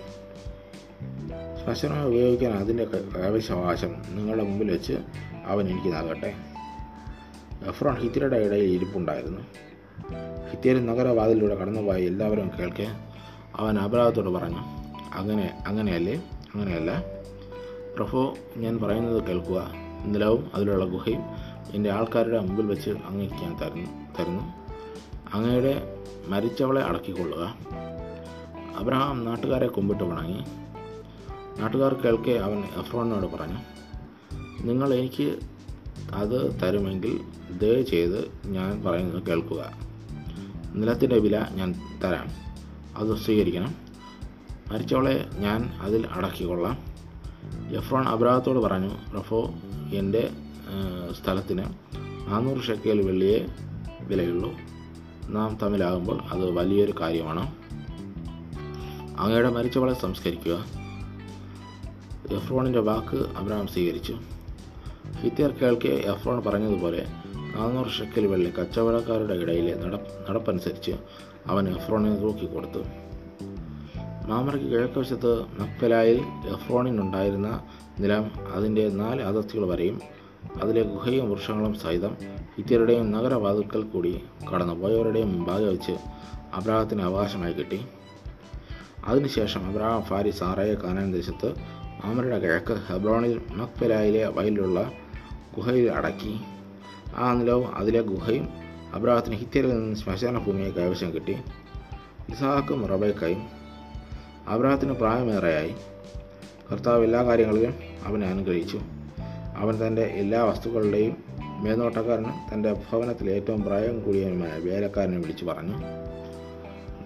ശ്മശാനം 1.64 2.06
ഉപയോഗിക്കാൻ 2.06 2.52
അതിന്റെ 2.52 2.84
കൈവശാവകാശം 2.84 3.94
നിങ്ങളുടെ 4.10 4.42
മുമ്പിൽ 4.42 4.70
വെച്ച് 4.70 4.98
അവൻ 5.46 5.68
എനിക്ക് 5.68 5.88
നൽകട്ടെ. 5.88 6.34
എഫ്രോൺ 7.68 7.94
ഹിത്യരുടെ 7.94 8.36
ഇടയിൽ 8.36 8.70
ഇരിപ്പുണ്ടായിരുന്നു. 8.70 9.40
ഹിത്യർ 10.50 10.86
നഗരവാതിലൂടെ 10.86 11.54
കടന്നുപോയ 11.54 11.96
എല്ലാവരും 11.96 12.50
കേൾക്കെ 12.58 12.86
അവൻ 13.56 13.78
അപരാധത്തോട് 13.78 14.28
പറഞ്ഞു 14.28 14.62
അങ്ങനെ 15.14 15.58
അങ്ങനെയല്ലേ? 15.66 16.14
അങ്ങനെയല്ല. 16.54 17.02
പ്രഫോ 17.96 18.34
ഞാൻ 18.56 18.78
പറയുന്നത് 18.78 19.22
കേൾക്കുക. 19.22 19.70
നിലവും 20.04 20.50
അതിലുള്ള 20.54 20.84
ഗുഹയും 20.84 21.22
എന്റെ 21.74 21.90
ആൾക്കാരുടെ 21.90 22.38
മുമ്പിൽ 22.38 22.66
വെച്ച് 22.66 22.90
അങ്ങേക്ക് 22.90 23.34
ഞാൻ 23.34 23.56
തരുന്നു 23.60 23.90
തരുന്നു. 24.20 24.42
അങ്ങയുടെ 25.34 25.96
മരിച്ചവളെ 26.28 26.82
അടക്കിക്കൊള്ളുക. 26.82 27.56
അബ്രഹാം 28.76 29.24
നാട്ടുകാരെ 29.24 29.66
കുമ്പിട്ട് 29.66 30.04
വണങ്ങി. 30.04 30.44
നാട്ടുകാർ 31.60 31.94
കേൾക്കെ 31.94 32.32
അവൻ 32.32 32.58
എഫ്രോണിനോട് 32.58 33.26
പറഞ്ഞു 33.26 33.58
നിങ്ങൾ 34.60 34.94
എനിക്ക് 34.94 35.38
അത് 36.12 36.60
തരുമെങ്കിൽ 36.62 37.20
ദയ 37.58 37.82
ചെയ്ത് 37.82 38.30
ഞാൻ 38.46 38.82
പറയുന്നത് 38.82 39.22
കേൾക്കുക. 39.22 39.72
നിലത്തിന്റെ 40.74 41.18
വില 41.18 41.46
ഞാൻ 41.50 41.74
തരാം. 42.04 42.26
അത് 42.96 43.16
സ്വീകരിക്കണം. 43.16 43.74
മരിച്ചവളെ 44.72 45.26
ഞാൻ 45.38 45.78
അതിൽ 45.80 46.06
അടക്കിക്കൊള്ളാം. 46.06 46.78
എഫ്രോൺ 47.76 48.08
അബ്രാഹത്തോട് 48.08 48.58
പറഞ്ഞു 48.58 49.18
റഫോ 49.18 49.54
എന്റെ 49.92 50.30
സ്ഥലത്തിന് 51.22 51.64
നാനൂറ് 52.28 52.62
ഷെക്കേൽ 52.62 53.02
വെള്ളിയെ 53.02 53.46
വിലയുള്ളൂ. 54.00 54.52
നാം 55.28 55.58
തമ്മിലാകുമ്പോൾ 55.62 56.20
അത് 56.20 56.50
വലിയൊരു 56.50 56.94
കാര്യമാണ്. 57.00 57.54
അങ്ങയുടെ 59.18 59.48
മരിച്ചവളെ 59.48 59.94
സംസ്കരിക്കുക. 59.94 60.64
എഫ്രോണിന്റെ 62.36 62.78
വാക്ക് 62.78 63.16
അബ്രഹാം 63.36 63.66
സ്വീകരിച്ചു. 63.66 64.18
ഹിത്യർ 65.20 65.52
കേൾക്കെ 65.52 65.88
എഫ്രോൺ 65.88 66.42
പറഞ്ഞതുപോലെ 66.42 67.06
നാനൂറ് 67.56 67.86
ഷെക്കൽ 67.86 68.26
വെള്ളി 68.26 68.50
കച്ചവടക്കാരുടെ 68.50 69.34
ഇടയിലെ 69.34 69.74
നടപ്പ് 69.74 70.30
നടപ്പനുസരിച്ച് 70.30 70.92
അവൻ 71.46 71.68
എഫ്രോണിന് 71.68 72.22
തൂക്കിക്കൊടുത്തു. 72.22 72.78
മാമറയ്ക്ക് 74.26 74.68
കിഴക്കുവശത്ത് 74.68 75.40
മക്കലായിൽ 75.40 76.22
എഫ്രോണിനുണ്ടായിരുന്ന 76.48 77.62
നിലം 77.98 78.30
അതിന്റെ 78.54 78.88
നാല് 78.88 79.22
അതിർത്തികൾ 79.22 79.66
വരെയും 79.66 80.00
അതിലെ 80.62 80.82
ഗുഹയും 80.82 81.30
വൃക്ഷങ്ങളും 81.30 81.74
സഹിതം 81.74 82.16
ഹിത്യരുടെയും 82.56 83.10
നഗരവാതിൽക്കൽ 83.10 83.82
കൂടി 83.82 84.22
കടന്നുപോയവരുടെയും 84.54 85.32
മുമ്പാകെ 85.32 85.64
വെച്ച് 85.64 85.92
അബ്രാഹത്തിന് 86.54 87.02
അവകാശമായി 87.02 87.52
കിട്ടി. 87.52 87.86
അതിനുശേഷം 89.04 89.66
അബ്രഹാം 89.66 90.02
ഫാരി 90.02 90.30
സാറയെ 90.30 90.74
കാനാൻ 90.74 91.12
ദേശത്ത് 91.12 91.54
ആമരുടെ 92.04 92.38
കിഴക്ക് 92.38 92.72
ഹെബ്രോണിൽ 92.72 93.40
മക്പെലായിലെ 93.50 94.26
വയലിലുള്ള 94.26 94.92
ഗുഹയിൽ 95.56 95.90
അടക്കി. 95.90 96.40
ആ 97.16 97.32
നിലവും 97.32 97.74
അതിലെ 97.74 98.00
ഗുഹയും 98.00 98.48
അബ്രാഹത്തിന് 98.92 99.34
ഹിത്യരിൽ 99.34 99.68
നിന്ന് 99.68 99.96
ശ്മശാന 99.96 100.38
ഭൂമിയെ 100.38 100.70
കൈവശം 100.70 101.14
കിട്ടി. 101.14 101.32
ഇസാഹക്കും 102.30 102.86
റബേക്കായും 102.86 103.42
അബ്രാഹത്തിന് 104.48 104.92
പ്രായമേറെയായി. 104.92 105.74
കർത്താവ് 106.72 107.04
എല്ലാ 107.04 107.24
കാര്യങ്ങളിലും 107.24 107.74
അവനെ 108.04 108.26
അനുഗ്രഹിച്ചു. 108.26 108.80
അവൻ 109.60 109.86
തന്റെ 109.86 110.02
എല്ലാ 110.02 110.44
വസ്തുക്കളുടെയും 110.44 111.16
മേൽനോട്ടക്കാരന് 111.64 112.54
തന്റെ 112.54 112.72
ഭവനത്തിൽ 112.72 113.30
ഏറ്റവും 113.30 113.62
പ്രായം 113.62 114.02
കൂടിയവനുമായ 114.02 114.58
വേലക്കാരനെ 114.58 115.18
വിളിച്ചു 115.18 115.44
പറഞ്ഞു 115.44 115.76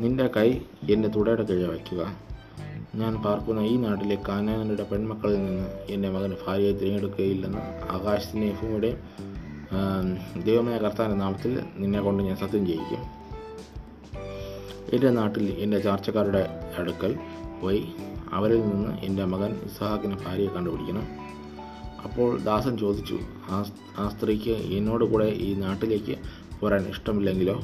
നിന്റെ 0.00 0.26
കൈ 0.26 0.60
എന്റെ 0.90 1.08
തുടയുടെ 1.08 1.42
കീഴെ 1.42 1.68
വയ്ക്കുക. 1.68 2.16
ഞാൻ 2.94 3.14
പാർക്കുന്ന 3.16 3.60
ഈ 3.60 3.76
നാട്ടിലെ 3.76 4.18
കാനാനയുടെ 4.28 4.82
പെൺമക്കളിൽ 4.82 5.44
നിന്ന് 5.44 5.92
എന്റെ 5.92 6.10
മകന് 6.10 6.34
ഭാര്യയെ 6.46 6.72
തിരഞ്ഞെടുക്കുകയില്ലെന്ന് 6.72 7.58
ആകാശത്തിന്റെ 7.90 8.56
ഭൂമിയുടെയും 8.62 8.98
ആം, 9.72 10.42
ദൈവമായ 10.42 10.78
കർത്താന്റെ 10.78 11.16
നാമത്തിൽ 11.16 11.62
നിന്നെ 11.76 12.00
കൊണ്ട് 12.00 12.22
ഞാൻ 12.22 12.36
സത്യം 12.36 12.66
ചെയ്യിക്കും. 12.66 13.02
എന്റെ 14.92 15.10
നാട്ടിൽ 15.10 15.50
എന്റെ 15.50 15.78
ചാർച്ചക്കാരുടെ 15.78 16.48
അടുക്കൽ 16.78 17.18
പോയി. 17.62 17.88
അവരിൽ 18.32 18.60
നിന്ന് 18.60 18.98
എന്റെ 18.98 19.24
മകൻ 19.24 19.60
ഇസ്ഹാക്കിന് 19.64 20.16
ഭാര്യയെ 20.26 20.48
കണ്ടുപിടിക്കണം. 20.48 21.23
അപ്പോൾ 22.04 22.38
ദാസൻ 22.38 22.78
ചോദിച്ചു 22.78 23.18
ആ 23.98 24.08
സ്ത്രീക്ക് 24.08 24.50
എന്നോട് 24.50 25.04
കൂടെ 25.04 25.24
ഈ 25.24 25.54
നാട്ടിലേക്ക് 25.54 26.14
പോരാൻ 26.60 26.88
ഇഷ്ടമില്ലെങ്കിലോ? 26.88 27.54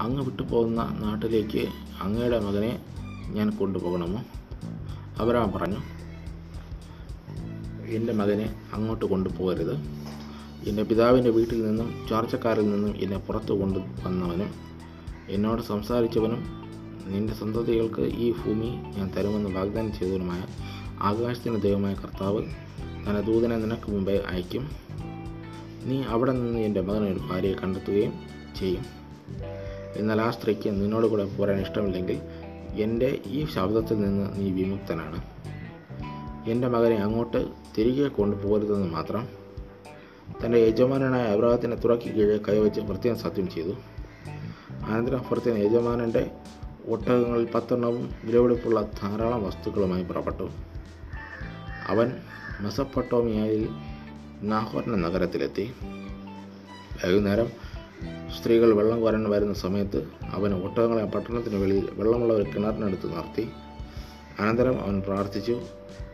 അങ്ങ് 0.00 0.22
വിട്ടുപോകുന്ന 0.22 0.98
നാട്ടിലേക്ക് 1.00 1.66
അങ്ങയുടെ 2.02 2.40
മകനെ 2.40 2.84
ഞാൻ 3.26 3.50
കൊണ്ടുപോകണമോ? 3.50 4.24
അബ്രഹാം 5.18 5.52
പറഞ്ഞു 5.52 5.80
എന്റെ 7.86 8.12
മകനെ 8.12 8.54
അങ്ങോട്ട് 8.72 9.04
കൊണ്ടുപോകരുത്. 9.04 9.74
എന്റെ 10.68 10.82
പിതാവിന്റെ 10.82 11.30
വീട്ടിൽ 11.30 11.66
നിന്നും 11.66 12.06
ചാർച്ചക്കാരിൽ 12.08 12.70
നിന്നും 12.70 12.96
എന്നെ 12.96 13.18
പുറത്തു 13.18 13.52
കൊണ്ടു 13.52 13.78
വന്നവനും 13.78 14.50
എന്നോട് 15.28 15.62
സംസാരിച്ചവനും 15.62 16.40
നിന്റെ 17.06 17.32
സന്തതികൾക്ക് 17.32 18.00
ഈ 18.00 18.32
ഭൂമി 18.32 18.66
ഞാൻ 18.66 19.10
തരുമെന്ന് 19.16 19.50
വാഗ്ദാനം 19.50 19.92
ചെയ്തവനുമായ 19.92 20.42
ആകാശത്തിന്റെ 21.02 21.60
ദൈവമായ 21.60 21.94
കർത്താവ് 21.94 22.65
തന്റെ 23.08 23.20
ദൂതനെ 23.20 23.56
നിനക്ക് 23.56 23.90
മുമ്പേ 23.90 24.24
അയക്കും 24.28 24.70
നീ 25.84 26.02
അവിടെ 26.02 26.32
നിന്ന് 26.32 26.58
എന്റെ 26.58 26.80
മകനെ 26.80 27.12
ഭാര്യയെ 27.12 27.54
കണ്ടെത്തുകയും 27.54 28.12
ചെയ്യും. 28.58 28.84
എന്നാൽ 29.96 30.20
ആ 30.20 30.30
സ്ത്രീക്ക് 30.30 30.68
നിന്നോട് 30.68 31.06
കൂടെ 31.06 31.24
പോരാൻ 31.24 31.60
ഇഷ്ടമില്ലെങ്കിൽ 31.60 32.20
എന്റെ 32.74 33.18
ഈ 33.26 33.46
ശബ്ദത്തിൽ 33.54 34.00
നിന്ന് 34.00 34.40
നീ 34.40 34.50
വിമുക്തനാണ്. 34.50 35.22
എന്റെ 36.50 36.68
മകനെ 36.68 36.96
അങ്ങോട്ട് 36.96 37.48
തിരികെ 37.78 38.08
കൊണ്ടുപോകരുതെന്ന് 38.08 38.88
മാത്രം. 38.88 39.28
തന്റെ 40.44 40.58
യജമാനായ 40.58 41.22
അബ്രാഹത്തിന്റെ 41.22 41.76
തുറക്കി 41.76 42.10
കീഴെ 42.10 42.36
കൈവച്ച് 42.36 42.80
പ്രത്യേകം 42.80 43.18
സത്യം 43.18 43.48
ചെയ്തു. 43.48 43.72
അനന്തരം 44.86 45.24
ഭർത്തൻ 45.30 45.58
യജമാനന്റെ 45.58 46.30
ഒട്ടകങ്ങളിൽ 46.88 47.48
പത്തെണ്ണവും 47.54 48.14
വിലപിടിപ്പുള്ള 48.24 48.90
ധാരാളം 49.02 49.44
വസ്തുക്കളുമായി 49.44 50.02
പുറപ്പെട്ടു. 50.02 50.50
അവൻ 51.88 52.12
മെസപ്പൊട്ടോമിയയിൽ 52.60 53.68
നാഹോറിന 54.42 54.94
നഗരത്തിലെത്തി. 54.94 55.72
വൈകുന്നേരം 57.04 57.48
സ്ത്രീകൾ 58.38 58.74
വെള്ളം 58.74 59.00
കോരാൻ 59.00 59.30
വരുന്ന 59.30 59.54
സമയത്ത് 59.54 60.08
അവൻ 60.24 60.54
ഒട്ടകങ്ങളെ 60.54 61.04
പട്ടണത്തിന് 61.04 61.56
വെളിയിൽ 61.56 61.88
വെള്ളമുള്ള 61.92 62.34
ഒരു 62.34 62.42
കിണറിനടുത്ത് 62.42 63.16
നിർത്തി. 63.16 63.48
അനന്തരം 64.38 64.80
അവൻ 64.80 65.00
പ്രാർത്ഥിച്ചു 65.00 65.60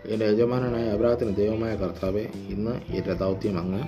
എന്റെ 0.04 0.26
യജമാനനായ 0.26 0.88
അബ്രാഹത്തിന് 0.88 1.37
ദൈവമായ 1.37 1.76
കർത്താവെ 1.76 2.20
ഇന്ന് 2.49 2.70
എന്റെ 2.70 3.12
ദൗത്യം 3.12 3.58
അങ്ങ് 3.58 3.82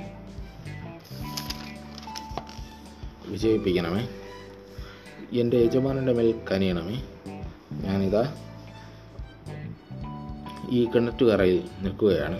വിജയിപ്പിക്കണമേ. 3.29 4.09
എന്റെ 5.33 5.57
യജമാനന്റെ 5.57 6.13
മേൽ 6.13 6.35
കനിയണമേ. 6.53 7.05
ഞാനിതാ 7.73 8.35
ഈ 10.71 10.89
കിണറ്റുകരയിൽ 10.95 11.63
നിൽക്കുകയാണ്. 11.83 12.39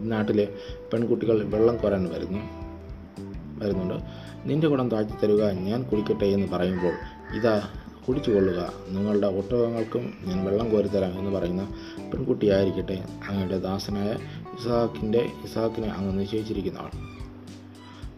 നാട്ടിലെ 0.00 0.48
പെൺകുട്ടികൾ 0.92 1.44
വെള്ളം 1.44 1.76
കോരാൻ 1.76 2.08
വരുന്നു 2.08 2.38
വരുന്നുണ്ട്. 3.58 3.94
നിന്റെ 4.48 4.68
കുടം 4.68 4.90
താഴ്ത്തി 4.90 5.12
തരുക 5.22 5.50
ഞാൻ 5.50 5.82
കുടിക്കട്ടെ 5.82 6.24
എന്ന് 6.24 6.48
പറയുമ്പോൾ 6.48 6.92
ഇതാ 7.36 7.68
കുടിച്ചു 8.08 8.30
കൊള്ളുക. 8.30 8.72
നിങ്ങളുടെ 8.88 9.26
ഒട്ടകങ്ങൾക്കും 9.26 10.14
ഞാൻ 10.24 10.44
വെള്ളം 10.44 10.70
കോരിത്തരാം 10.70 11.18
എന്ന് 11.18 11.30
പറയുന്ന 11.30 11.68
പെൺകുട്ടിയായിരിക്കട്ടെ 12.12 13.04
അങ്ങയുടെ 13.28 13.58
ദാസനായ 13.58 14.10
ഇസാഖിന്റെ 14.58 15.26
ഇസാഖിനെ 15.44 15.88
അങ്ങ് 15.88 16.20
നിശ്ചയിച്ചിരിക്കുന്ന 16.20 16.78
ആൾ 16.78 16.90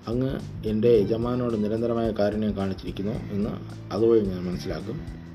അങ്ങ് 0.09 0.39
എന്റെ 0.67 0.89
യജമാനോട് 0.89 1.65
നിരന്തരമായ 1.65 2.11
കാരുണ്യം 2.11 2.57
കാണിച്ചിരിക്കുന്നു 2.57 3.13
എന്ന് 3.13 3.51
അതുവഴി 3.95 4.21
ഞാൻ 4.21 4.45
മനസ്സിലാക്കും. 4.45 5.26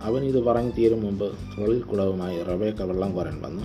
അവൻ 0.00 0.24
ഇത് 0.24 0.44
പറഞ്ഞു 0.44 0.70
തീരും 0.70 1.02
മുമ്പ് 1.02 1.32
തൊഴിൽ 1.58 1.80
കുളവുമായി 1.82 2.42
റബേക്ക 2.42 2.82
വെള്ളം 2.82 3.14
കോരാൻ 3.14 3.42
വന്നു. 3.42 3.62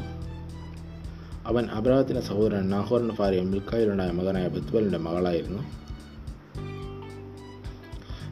അവൻ 1.45 1.65
അബ്രാഹത്തിന്റെ 1.65 2.21
സഹോദരൻ 2.21 2.69
നാഹോറിന്റെ 2.69 3.15
ഭാര്യ 3.19 3.41
മിൽക്കായിലുണ്ടായ 3.41 4.11
മകനായ 4.11 4.47
ബത്വലിന്റെ 4.47 4.97
മകളായിരുന്നു. 4.97 5.63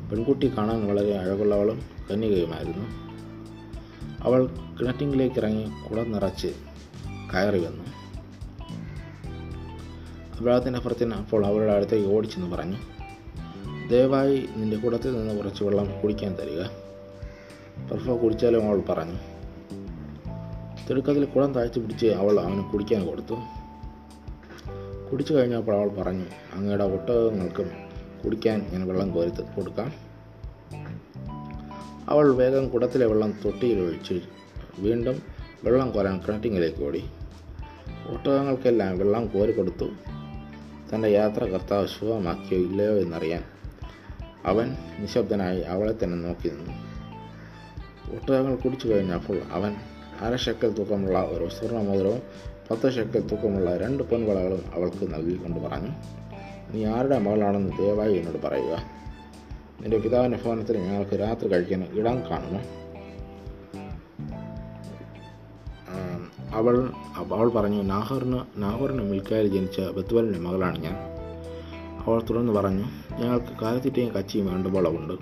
പെൺകുട്ടി 0.09 0.51
കാണാൻ 0.57 0.87
വളരെ 0.87 1.17
അഴകുള്ളവളും 1.17 1.81
കന്യകയുമായിരുന്നു. 2.11 2.85
അവൾ 4.21 4.49
കിണറ്റിങ്ങിലേക്ക് 4.81 5.35
ഇറങ്ങി 5.39 5.63
കുളം 5.63 6.11
നിറച്ച് 6.11 6.47
കയറി 7.33 7.65
വന്നു. 7.65 7.83
അബ്രാഹത്തിന്റെ 10.39 10.79
ഭർത്തിന് 10.79 11.13
അപ്പോൾ 11.13 11.45
അവളുടെ 11.45 11.73
അടുത്തേക്ക് 11.73 12.09
ഓടിച്ചെന്ന് 12.09 12.55
പറഞ്ഞു 12.55 12.77
ദയവായി 13.89 14.45
നിന്റെ 14.55 14.77
കുടത്തിൽ 14.77 15.13
നിന്ന് 15.13 15.37
കുറച്ച് 15.37 15.63
വെള്ളം 15.63 16.01
കുടിക്കാൻ 16.01 16.35
തരിക. 16.35 16.63
പ്രഭ 17.77 18.15
കുടിച്ചാലും 18.15 18.67
അവൾ 18.67 18.81
പറഞ്ഞു. 18.89 19.17
തിടുക്കത്തിൽ 20.89 21.25
കുളം 21.25 21.53
താഴ്ത്തി 21.53 21.79
പിടിച്ച് 21.79 22.05
അവൾ 22.05 22.39
അവന് 22.39 22.63
കുടിക്കാൻ 22.63 23.05
കൊടുത്തു. 23.05 23.35
കുടിച്ചു 25.11 25.33
കഴിഞ്ഞപ്പോൾ 25.33 25.75
അവൾ 25.75 25.87
പറഞ്ഞു 25.87 26.25
അങ്ങയുടെ 26.53 26.83
ഒട്ടകങ്ങൾക്കും 26.83 27.71
കുടിക്കാൻ 28.25 28.65
ഞാൻ 28.73 28.87
വെള്ളം 28.87 29.11
കോരി 29.11 29.29
കൊടുക്കാം. 29.29 29.93
അവൾ 32.09 32.33
വേഗം 32.33 32.69
കുടത്തിലെ 32.69 33.05
വെള്ളം 33.05 33.33
തൊട്ടിയിൽ 33.45 33.79
ഒഴിച്ച്. 33.79 34.21
വീണ്ടും 34.79 35.21
വെള്ളം 35.63 35.91
കോരാൻ 35.91 36.19
കിണറ്റിങ്ങിലേക്ക് 36.19 36.83
ഓടി. 36.83 37.03
ഒട്ടകങ്ങൾക്കെല്ലാം 38.07 38.97
വെള്ളം 38.97 39.27
കോരി 39.27 39.51
കൊടുത്തു. 39.51 39.89
തന്റെ 40.93 41.07
യാത്ര 41.07 41.45
കർത്താവ് 41.45 41.87
ശുഭമാക്കിയോ 41.87 42.59
ഇല്ലയോ 42.59 42.97
എന്നറിയാൻ 42.97 43.43
അവൻ 44.45 44.77
നിശബ്ദനായി 44.99 45.61
അവളെ 45.61 46.03
തന്നെ 46.03 46.17
നോക്കി 46.17 46.49
നിന്നു. 46.49 46.82
ഒട്ടകങ്ങൾ 48.11 48.55
കുടിച്ചു 48.55 48.87
കഴിഞ്ഞപ്പോൾ 48.87 49.41
അവൻ 49.51 49.75
അര 50.21 50.35
ഷെക്കൽ 50.35 50.69
തൂക്കമുള്ള 50.69 51.21
ഒരു 51.21 51.49
സ്വർണമോതിരവും 51.49 52.21
പത്ത് 52.71 52.89
ശക്കൽ 52.89 53.19
തൂക്കമുള്ള 53.19 53.77
രണ്ട് 53.77 54.03
പൊൻവളകളും 54.03 54.63
അവൾക്ക് 54.73 55.13
നൽകിക്കൊണ്ട് 55.13 55.59
പറഞ്ഞു 55.59 55.89
നീ 56.71 56.85
ആരുടെ 56.85 57.19
മകളാണെന്ന് 57.19 57.77
ദയവായി 57.77 58.13
എന്നോട് 58.13 58.41
പറയുക. 58.41 58.83
നിന്റെ 59.81 59.97
പിതാവിന്റെ 59.97 60.39
ഭവനത്തിൽ 60.45 60.77
ഞങ്ങൾക്ക് 60.77 61.11
രാത്രി 61.11 61.47
കഴിക്കാൻ 61.47 61.87
ഇടം 61.93 62.19
കാണുമോ? 62.31 62.59
ആ, 65.89 66.27
അവൾ 66.53 66.89
അവൾ 67.15 67.49
പറഞ്ഞു 67.49 67.83
നാഹറിന് 67.83 68.39
നാഹോറിന് 68.57 69.01
മിൽക്കായിൽ 69.01 69.47
ജനിച്ച 69.47 69.79
ബത്തുവലിന്റെ 69.79 70.39
മകളാണ് 70.39 70.79
ഞാൻ. 70.79 70.95
അവൾ 72.07 72.21
തുടർന്ന് 72.29 72.53
പറഞ്ഞു 72.53 72.85
ഞങ്ങൾക്ക് 73.17 73.59
കാലത്തിറ്റയും 73.61 74.13
കച്ചിയും 74.13 74.45
വേണ്ടുമ്പോളവുണ്ട് 74.47 75.13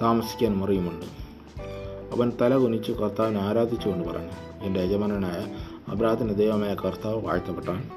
താമസിക്കാൻ 0.00 0.56
മുറിയുമുണ്ട്. 0.56 1.19
അവൻ 2.12 2.32
തല 2.40 2.56
കുനിച്ചു 2.56 2.92
കർത്താവിനെ 2.92 3.40
ആരാധിച്ചുകൊണ്ട് 3.40 4.08
പറഞ്ഞു. 4.08 4.62
എന്റെ 4.62 4.80
യജമാനായ 4.80 5.46
അബ്രാഹത്തിന്റെ 5.88 6.34
ദൈവമായ 6.34 6.74
കർത്താവ് 6.74 7.26
വാഴ്ത്തപ്പെട്ടാൻ 7.26 7.90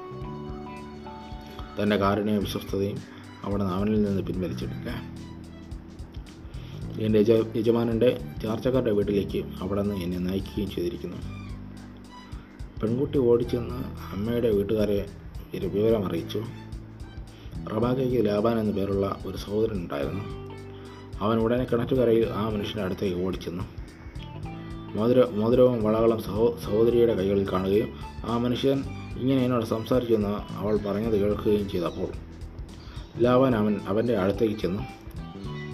തന്റെ 1.82 1.96
കാരുണ്യവും 1.96 2.44
വിശ്വസ്തതയും 2.44 2.98
അവിടെ 3.44 3.64
അവനിൽ 3.64 4.02
നിന്ന് 4.02 4.22
പിൻവലിച്ചിട്ടില്ല 4.22 5.14
എന്റെ 7.00 7.18
യജ 7.18 7.32
യജമാനന്റെ 7.56 8.20
ചാർച്ചക്കാരുടെ 8.42 8.90
വീട്ടിലേക്ക് 8.90 9.44
അവിടെ 9.60 9.82
നിന്ന് 9.82 9.96
എന്നെ 9.96 10.18
നയിക്കുകയും 10.18 10.70
ചെയ്തിരിക്കുന്നു. 10.70 11.16
പെൺകുട്ടി 12.80 13.18
ഓടിച്ചെന്ന് 13.18 13.74
അമ്മയുടെ 14.14 14.50
വീട്ടുകാരെ 14.50 15.06
ഒരു 15.58 15.66
വിവരം 15.66 16.06
അറിയിച്ചു. 16.06 16.44
റബാക്കയ്ക്ക് 17.72 18.26
ലാബാൻ 18.26 18.58
എന്നു 18.58 18.72
പേരുള്ള 18.72 19.18
ഒരു 19.26 19.36
സഹോദരൻ 19.36 19.76
ഉണ്ടായിരുന്നു. 19.76 20.24
അവൻ 21.20 21.38
ഉടനെ 21.38 21.64
കിണറ്റുകരയിൽ 21.64 22.26
ആ 22.26 22.48
മനുഷ്യന്റെ 22.48 22.82
അടുത്തേക്ക് 22.82 23.26
ഓടിച്ചെന്നു. 23.26 23.64
മോതിര 24.94 25.24
മോതിരവും 25.24 25.84
വളകളും 25.84 26.22
സഹോ 26.22 26.58
സഹോദരിയുടെ 26.64 27.14
കൈകളിൽ 27.14 27.52
കാണുകയും 27.52 27.88
ആ 28.26 28.36
മനുഷ്യൻ 28.36 28.82
ഇങ്ങനെ 29.18 29.44
എന്നോട് 29.44 29.64
സംസാരിച്ചെന്ന് 29.64 30.28
അവൾ 30.28 30.76
പറഞ്ഞത് 30.76 31.20
കേൾക്കുകയും 31.20 31.68
ചെയ്തപ്പോൾ 31.68 32.08
ലാവൻ 33.22 33.56
അവൻ 33.56 33.80
അവന്റെ 33.88 34.16
അടുത്തേക്ക് 34.16 34.54
ചെന്നു. 34.54 34.82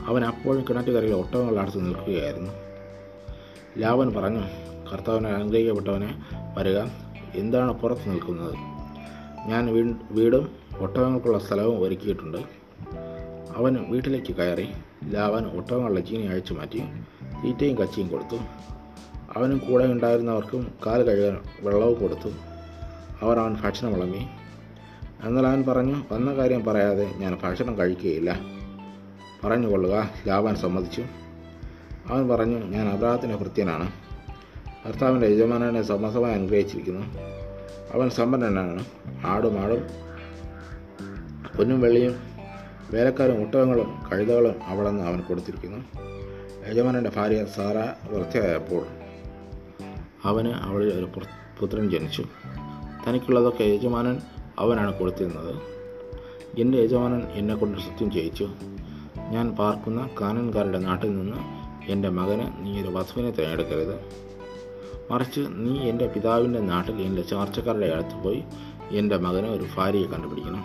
അവൻ 0.06 0.24
അപ്പോഴും 0.24 0.64
കിണറ്റുകരയിൽ 0.68 1.12
ഒട്ടകങ്ങളുടെ 1.12 1.60
അടുത്ത് 1.60 1.86
നിൽക്കുകയായിരുന്നു. 1.86 2.50
ലാവൻ 3.78 4.12
പറഞ്ഞു 4.12 4.42
കർത്താവിനെ 4.92 5.28
അനുഗ്രഹിക്കപ്പെട്ടവനെ 5.28 6.22
വരിക. 6.58 6.78
എന്താണ് 7.34 7.72
പുറത്ത് 7.72 8.10
നിൽക്കുന്നത്? 8.10 8.54
ഞാൻ 9.48 9.98
വീടും 10.10 10.48
ഒട്ടകങ്ങൾക്കുള്ള 10.78 11.38
സ്ഥലവും 11.38 11.80
ഒരുക്കിയിട്ടുണ്ട്. 11.80 12.38
അവൻ 13.56 13.76
വീട്ടിലേക്ക് 13.88 14.32
കയറി. 14.36 14.68
ലാവൻ 15.04 15.46
ഒട്ടകങ്ങളുടെ 15.46 16.00
ചീനി 16.00 16.26
അഴിച്ചു 16.26 16.54
മാറ്റി 16.54 16.82
തീറ്റയും 17.44 17.78
കച്ചിയും 17.78 18.08
കൊടുത്തു. 18.08 18.36
അവനും 19.36 19.58
കൂടെ 19.58 19.84
ഉണ്ടായിരുന്നവർക്കും 19.84 20.74
കാൽ 20.86 21.02
കഴുകാൻ 21.02 21.38
വെള്ളവും 21.60 21.94
കൊടുത്തു. 21.94 22.28
അവർ 23.20 23.38
അവൻ 23.38 23.56
ഭക്ഷണം 23.64 23.92
വിളമ്പി. 23.92 24.26
എന്നാൽ 25.24 25.46
അവൻ 25.46 25.64
പറഞ്ഞു 25.68 26.04
വന്ന 26.12 26.34
കാര്യം 26.34 26.64
പറയാതെ 26.64 27.12
ഞാൻ 27.16 27.38
ഭക്ഷണം 27.42 27.78
കഴിക്കുകയില്ല. 27.78 28.40
പറഞ്ഞുകൊള്ളുക 29.44 30.10
ലാവാൻ 30.26 30.54
സമ്മതിച്ചു. 30.54 31.04
അവൻ 32.06 32.28
പറഞ്ഞു 32.28 32.64
ഞാൻ 32.64 32.88
അബ്രാഹത്തിന്റെ 32.88 33.36
ഭൃത്യനാണ്. 33.36 33.92
ഭർത്താവിന്റെ 34.86 35.26
യജമാനനെ 35.26 35.82
സമസമായി 35.82 36.34
അനുഗ്രഹിച്ചിരിക്കുന്നു. 36.34 37.18
അവൻ 37.94 38.10
സമ്പന്നനാണ്. 38.10 38.84
ആടും 39.26 39.58
ആടും 39.58 39.86
പൊന്നും 41.58 41.80
വെള്ളിയും 41.80 42.16
വേലക്കാരും 42.92 43.42
ഒട്ടകങ്ങളും 43.42 43.94
കഴുതകളും 44.12 44.54
അവിടെ 44.66 44.90
നിന്ന് 44.90 45.04
അവൻ 45.04 45.20
കൊടുത്തിരിക്കുന്നു. 45.20 45.84
യജമാനന്റെ 46.70 47.10
ഭാര്യ 47.16 47.44
സാറ 47.44 47.76
വൃത്തിയായപ്പോൾ 48.14 48.99
അവന് 50.24 50.48
അവളിൽ 50.48 50.94
ഒരു 50.94 51.08
പുത്രൻ 51.60 51.90
ജനിച്ചു. 51.90 52.24
തനിക്കുള്ളതൊക്കെ 53.08 53.64
യജമാനൻ 53.64 54.20
അവനാണ് 54.58 54.98
കൊടുത്തിരുന്നത്. 54.98 55.54
എന്റെ 56.60 56.78
യജമാനൻ 56.78 57.22
എന്നെ 57.22 57.54
കൊണ്ട് 57.54 57.78
സത്യം 57.78 58.10
ചെയ്യിച്ചു. 58.10 58.48
ഞാൻ 59.30 59.50
പാർക്കുന്ന 59.50 60.08
കാനൻകാരുടെ 60.20 60.78
നാട്ടിൽ 60.78 61.18
നിന്ന് 61.18 61.36
എന്റെ 61.90 62.08
മകന് 62.08 62.66
നീ 62.66 62.82
ഒരു 62.82 62.88
വധുവിനെ 62.88 63.30
തിരഞ്ഞെടുക്കരുത് 63.30 64.00
മറിച്ച് 65.12 65.40
നീ 65.40 65.78
എന്റെ 65.78 66.06
പിതാവിന്റെ 66.06 66.60
നാട്ടിൽ 66.60 67.02
എന്റെ 67.02 67.22
ചാർച്ചക്കാരുടെ 67.22 67.86
അടുത്ത് 67.86 68.24
പോയി 68.24 68.42
എന്റെ 68.90 69.16
മകന് 69.16 69.46
ഒരു 69.46 69.66
ഭാര്യയെ 69.76 70.06
കണ്ടുപിടിക്കണം. 70.06 70.64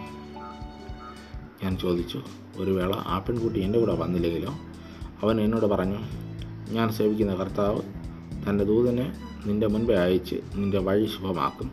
ഞാൻ 1.63 1.77
ചോദിച്ചു 1.77 2.21
ഒരു 2.57 2.71
വേള 2.71 2.93
ആ 2.95 3.19
പെൺകുട്ടി 3.19 3.59
എന്റെ 3.59 3.79
കൂടെ 3.79 3.95
വന്നില്ലെങ്കിലോ? 3.95 4.51
അവൻ 5.23 5.41
എന്നോട് 5.41 5.65
പറഞ്ഞു 5.65 5.99
ഞാൻ 6.69 6.89
സേവിക്കുന്ന 6.89 7.35
കർത്താവ് 7.35 7.81
തന്റെ 8.49 8.63
ദൂതനെ 8.63 9.34
നിന്റെ 9.45 9.67
മുൻപേ 9.67 9.95
അയച്ച് 9.95 10.35
നിന്റെ 10.55 10.79
വഴി 10.79 11.05
ശുഭമാക്കും. 11.05 11.71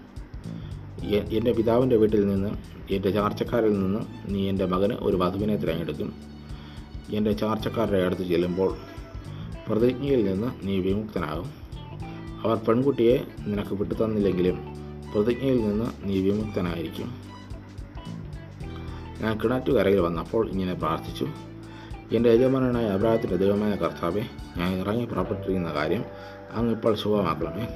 എന്റെ 1.08 1.52
പിതാവിന്റെ 1.52 1.96
വീട്ടിൽ 1.96 2.28
നിന്ന് 2.28 2.50
എന്റെ 2.92 3.10
ചാർച്ചക്കാരിൽ 3.10 3.72
നിന്ന് 3.72 4.00
നീ 4.26 4.48
എന്റെ 4.48 4.66
മകന് 4.66 4.92
ഒരു 4.92 5.16
വധുവിനെ 5.16 5.56
തിരഞ്ഞെടുക്കും. 5.56 6.12
എന്റെ 7.10 7.32
ചാർച്ചക്കാരുടെ 7.32 7.98
അടുത്ത് 7.98 8.22
ചെല്ലുമ്പോൾ 8.22 8.76
പ്രതിജ്ഞയിൽ 9.68 10.32
നിന്ന് 10.32 10.66
നീ 10.66 10.78
വിമുക്തനാകും. 10.78 11.50
അവർ 12.44 12.56
പെൺകുട്ടിയെ 12.56 13.18
നിനക്ക് 13.46 13.74
വിട്ടുതന്നില്ലെങ്കിലും 13.74 14.58
പ്രതിജ്ഞയിൽ 15.14 15.60
നിന്ന് 15.60 15.86
നീ 16.04 16.20
വിമുക്തനായിരിക്കും. 16.20 17.14
ഞാൻ 19.20 19.40
കിണറ്റുകരയിൽ 19.40 20.00
വന്നപ്പോൾ 20.00 20.50
ഇങ്ങനെ 20.50 20.74
പ്രാർത്ഥിച്ചു. 20.74 21.28
എന്റെ 22.12 22.30
യജമാനായ 22.30 22.86
അബ്രാഹത്തിന്റെ 22.86 23.36
ദൈവമായ 23.36 23.74
കർത്താവെ 23.74 24.22
ഞാൻ 24.56 24.80
ഇറങ്ങി 24.80 25.04
പുറപ്പെട്ടിരിക്കുന്ന 25.04 25.72
കാര്യം 25.72 26.04
അങ്ങ് 26.56 26.72
ഇപ്പോൾ 26.76 26.94
ശുഭമാക്കണമേ 27.02 27.66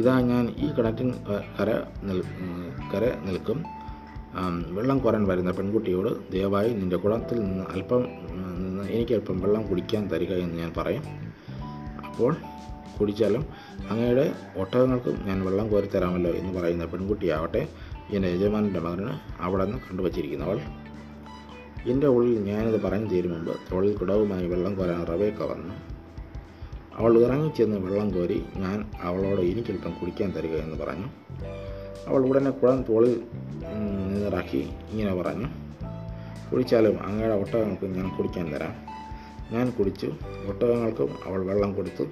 ഇതാ 0.00 0.14
ഞാൻ 0.30 0.44
ഈ 0.64 0.66
കിണറ്റിൻ 0.76 1.08
കര 1.58 1.70
നിൽ 2.08 2.18
കര 2.92 3.04
നിൽക്കും. 3.26 3.58
വെള്ളം 4.76 4.98
കോരാൻ 5.04 5.22
വരുന്ന 5.28 5.50
പെൺകുട്ടിയോട് 5.50 6.10
ദയവായി 6.32 6.70
നിന്റെ 6.80 6.96
കുളത്തിൽ 6.96 7.38
നിന്ന് 7.44 7.64
അല്പം 7.74 8.02
എനിക്ക് 8.96 9.14
അല്പം 9.18 9.36
വെള്ളം 9.44 9.62
കുടിക്കാൻ 9.70 10.02
തരിക 10.12 10.32
എന്ന് 10.44 10.56
ഞാൻ 10.62 10.72
പറയും. 10.76 11.04
അപ്പോൾ 12.08 12.32
കുടിച്ചാലും 12.98 13.42
അങ്ങയുടെ 13.90 14.26
ഒട്ടകങ്ങൾക്കും 14.60 15.16
ഞാൻ 15.26 15.38
വെള്ളം 15.46 15.66
കോരി 15.72 15.88
തരാമല്ലോ 15.94 16.30
എന്ന് 16.40 16.52
പറയുന്ന 16.58 16.84
പെൺകുട്ടിയാവട്ടെ 16.84 17.62
എന്റെ 18.14 18.28
യജമാനന്റെ 18.34 18.80
മകന് 18.86 19.12
അവിടെ 19.46 19.64
നിന്ന് 19.64 19.80
കണ്ടുവച്ചിരിക്കുന്നവൾ. 19.88 20.60
എന്റെ 21.92 22.08
ഉള്ളിൽ 22.14 22.38
ഞാനിത് 22.48 22.78
പറഞ്ഞു 22.86 23.08
തീരും 23.12 23.32
മുമ്പ് 23.34 23.94
കുടവുമായി 24.00 24.46
വെള്ളം 24.54 24.74
കോരാൻ 24.78 25.02
റവയൊക്കെ 25.12 25.44
വന്നു. 25.52 25.74
അവൾ 26.98 27.18
ഇറങ്ങിച്ചെന്ന് 27.18 27.76
വെള്ളം 27.76 28.10
കോരി 28.10 28.44
ഞാൻ 28.56 28.90
അവളോട് 29.02 29.40
എനിക്കല്പം 29.40 29.90
കുടിക്കാൻ 29.90 30.30
തരിക 30.30 30.50
എന്ന് 30.50 30.84
പറഞ്ഞു. 30.84 31.06
അവൾ 32.06 32.26
ഉടനെ 32.26 32.50
കുളം 32.50 32.82
തോളിൽ 32.82 33.22
നിന്നിറക്കി 34.08 34.70
ഇങ്ങനെ 34.90 35.14
പറഞ്ഞു. 35.14 35.46
കുടിച്ചാലും 36.52 37.02
അങ്ങയുടെ 37.02 37.34
ഒട്ടകങ്ങൾക്ക് 37.34 37.84
ഞാൻ 37.84 38.16
കുടിക്കാൻ 38.16 38.54
തരാം. 38.54 38.74
ഞാൻ 39.52 39.70
കുടിച്ചു 39.70 40.12
ഒട്ടകങ്ങൾക്കും 40.46 41.14
അവൾ 41.26 41.44
വെള്ളം 41.44 41.74
കൊടുത്തു. 41.74 42.04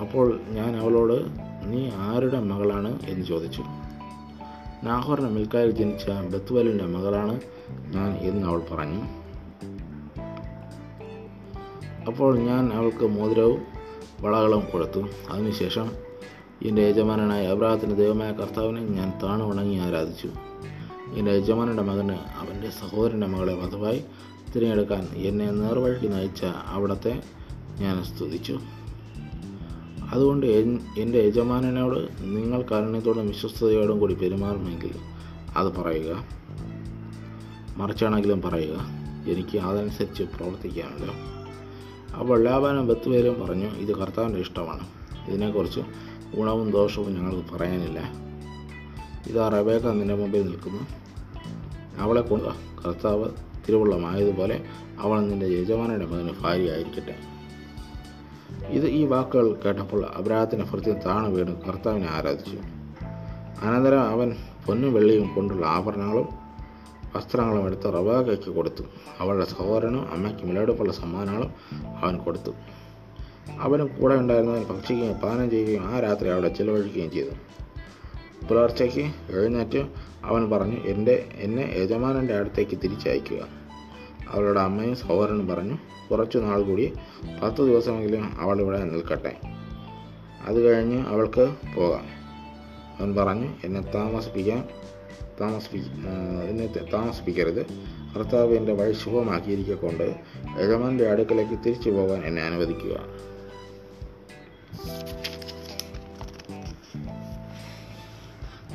അപ്പോൾ 0.00 0.40
ഞാൻ 0.48 0.76
അവളോട് 0.76 1.26
നീ 1.64 1.90
ആരുടെ 1.94 2.40
മകളാണ്? 2.40 2.98
എന്ന് 3.08 3.26
ചോദിച്ചു. 3.26 3.62
നാഹോറിന് 4.84 5.28
മിൽക്കായിൽ 5.28 5.70
ജനിച്ച 5.70 6.10
ബത്തുവലിന്റെ 6.10 6.84
മകളാണ് 6.84 7.40
ഞാൻ 7.70 8.12
എന്ന് 8.12 8.46
അവൾ 8.46 8.62
പറഞ്ഞു. 8.70 9.21
അപ്പോൾ 12.06 12.38
ഞാൻ 12.38 12.72
അവൾക്ക് 12.72 13.06
മോതിരവും 13.06 13.62
വളകളും 14.20 14.62
കൊടുത്തു. 14.72 15.08
അതിനുശേഷം 15.30 15.90
എന്റെ 16.62 16.82
യജമാനായ 16.82 17.46
അബ്രാഹത്തിന്റെ 17.46 17.96
ദൈവമായ 17.96 18.32
കർത്താവിനെ 18.32 18.80
ഞാൻ 18.80 19.12
താണു 19.22 19.44
ഉണങ്ങി 19.44 19.76
ആരാധിച്ചു. 19.76 20.28
എന്റെ 21.14 21.32
യജമാനന്റെ 21.32 21.82
മകന് 21.82 22.12
അവന്റെ 22.12 22.70
സഹോദരന്റെ 22.70 23.26
മകളെ 23.26 23.54
വധുവായി 23.54 24.04
തിരഞ്ഞെടുക്കാൻ 24.56 25.08
എന്നെ 25.14 25.50
നേർവഴിക്ക് 25.50 26.12
നയിച്ച 26.12 26.44
അവിടത്തെ 26.44 27.22
ഞാൻ 27.78 28.04
സ്തുതിച്ചു. 28.04 28.60
അതുകൊണ്ട് 30.12 30.46
എൻ- 30.46 30.80
എന്റെ 30.98 31.18
യജമാനനോട് 31.18 32.08
നിങ്ങൾ 32.20 32.62
കാരുണ്യത്തോടും 32.62 33.28
വിശ്വസ്തയോടും 33.28 34.00
കൂടി 34.00 34.14
പെരുമാറുമെങ്കിൽ 34.14 34.94
അത് 35.56 35.68
പറയുക. 35.68 36.24
മറിച്ചാണെങ്കിലും 37.76 38.42
പറയുക 38.42 38.86
എനിക്ക് 39.28 39.58
അതനുസരിച്ച് 39.58 40.22
പ്രവർത്തിക്കാമല്ലോ 40.22 41.41
അപ്പോൾ 42.18 42.44
ലാബാനും 42.44 42.86
ബത്തുപേരും 42.86 43.46
പറഞ്ഞു. 43.46 43.66
ഇത് 43.66 43.96
കർത്താവിന്റെ 43.96 44.40
ഇഷ്ടമാണ്. 44.40 44.86
ഇതിനെക്കുറിച്ച് 45.28 45.80
ഗുണവും 46.36 46.70
ദോഷവും 46.70 47.14
ഞങ്ങൾക്ക് 47.14 47.54
പറയാനില്ല. 47.54 48.12
ഇതാ 49.26 49.48
റബേക്ക 49.48 49.86
നിന്റെ 49.86 50.14
മുമ്പിൽ 50.14 50.42
നിൽക്കുന്നു. 50.42 50.82
അവളെ 51.98 52.20
കൊണ്ട് 52.20 52.48
കർത്താവ് 52.84 53.28
തിരുവുള്ളമായതുപോലെ 53.68 54.64
അവൾ 54.98 55.20
നിന്റെ 55.20 55.46
യജമാനയുടെ 55.46 56.06
മകന് 56.06 56.30
ഭാര്യയായിരിക്കട്ടെ. 56.40 57.14
ഇത് 58.66 58.86
ഈ 58.86 59.04
വാക്കുകൾ 59.04 59.60
കേട്ടപ്പോൾ 59.64 60.04
അബ്രാഹത്തിന്റെ 60.04 60.66
ഭൃത്യം 60.70 60.98
താണു 61.06 61.28
വീണ്. 61.28 61.62
കർത്താവിനെ 61.62 62.08
ആരാധിച്ചു. 62.10 62.58
അനന്തരം 63.62 64.00
അവൻ 64.00 64.36
പൊന്നും 64.66 64.92
വെള്ളിയും 64.92 65.34
കൊണ്ടുള്ള 65.34 65.66
ആഭരണങ്ങളും 65.66 66.41
വസ്ത്രങ്ങളും 67.16 67.66
എടുത്ത് 67.66 67.94
റവാഖയ്ക്ക് 67.94 68.50
കൊടുത്തു. 68.50 68.82
അവളുടെ 69.18 69.44
സഹോദരനും 69.44 70.12
അമ്മയ്ക്കും 70.12 70.48
വിലയെടുപ്പുള്ള 70.48 70.92
സമ്മാനങ്ങളും 70.92 71.50
അവൻ 71.96 72.18
കൊടുത്തു. 72.18 72.50
അവനും 73.60 73.90
കൂടെ 74.00 74.14
ഉണ്ടായിരുന്നവൻ 74.14 74.62
ഭക്ഷിക്കുകയും 74.62 75.14
പാനം 75.14 75.50
ചെയ്യുകയും 75.50 75.84
ആ 75.86 76.00
രാത്രി 76.00 76.28
അവിടെ 76.28 76.48
ചിലവഴിക്കുകയും 76.48 77.10
ചെയ്തു. 77.10 77.30
പുലർച്ചയ്ക്ക് 78.46 79.32
എഴുന്നേറ്റ് 79.32 79.86
അവൻ 80.24 80.50
പറഞ്ഞു 80.50 80.76
എന്റെ 80.76 81.28
എന്നെ 81.34 81.74
യജമാനന്റെ 81.76 82.34
അടുത്തേക്ക് 82.34 82.78
തിരിച്ചയക്കുക. 82.84 83.46
അവളുടെ 84.28 84.60
അമ്മയും 84.60 84.96
സഹോദരനും 84.96 85.48
പറഞ്ഞു 85.48 85.78
കുറച്ചു 86.10 86.38
നാൾ 86.38 86.62
കൂടി 86.62 86.92
പത്ത് 87.42 87.56
ദിവസമെങ്കിലും 87.56 88.40
അവൾ 88.40 88.60
ഇവിടെ 88.60 88.84
നിൽക്കട്ടെ. 88.84 89.36
അത് 90.46 90.62
കഴിഞ്ഞ് 90.62 91.06
അവൾക്ക് 91.06 91.54
പോകാം. 91.76 92.04
അവൻ 93.00 93.14
പറഞ്ഞു 93.16 93.48
എന്നെ 93.64 93.80
താമസിപ്പിക്കാൻ 93.80 94.68
താമസിപ്പി 95.42 95.78
എന്നെ 96.48 96.66
താമസിപ്പിക്കരുത്. 96.66 97.66
കർത്താവ് 98.16 98.52
എന്റെ 98.54 98.72
വഴി 98.72 98.92
ശുഭമാക്കിയിരിക്കൊണ്ട് 98.92 100.16
യജമാന്റെ 100.60 101.08
അടുക്കലേക്ക് 101.10 101.58
തിരിച്ചു 101.66 101.90
പോകാൻ 101.90 102.24
എന്നെ 102.24 102.42
അനുവദിക്കുക. 102.42 102.96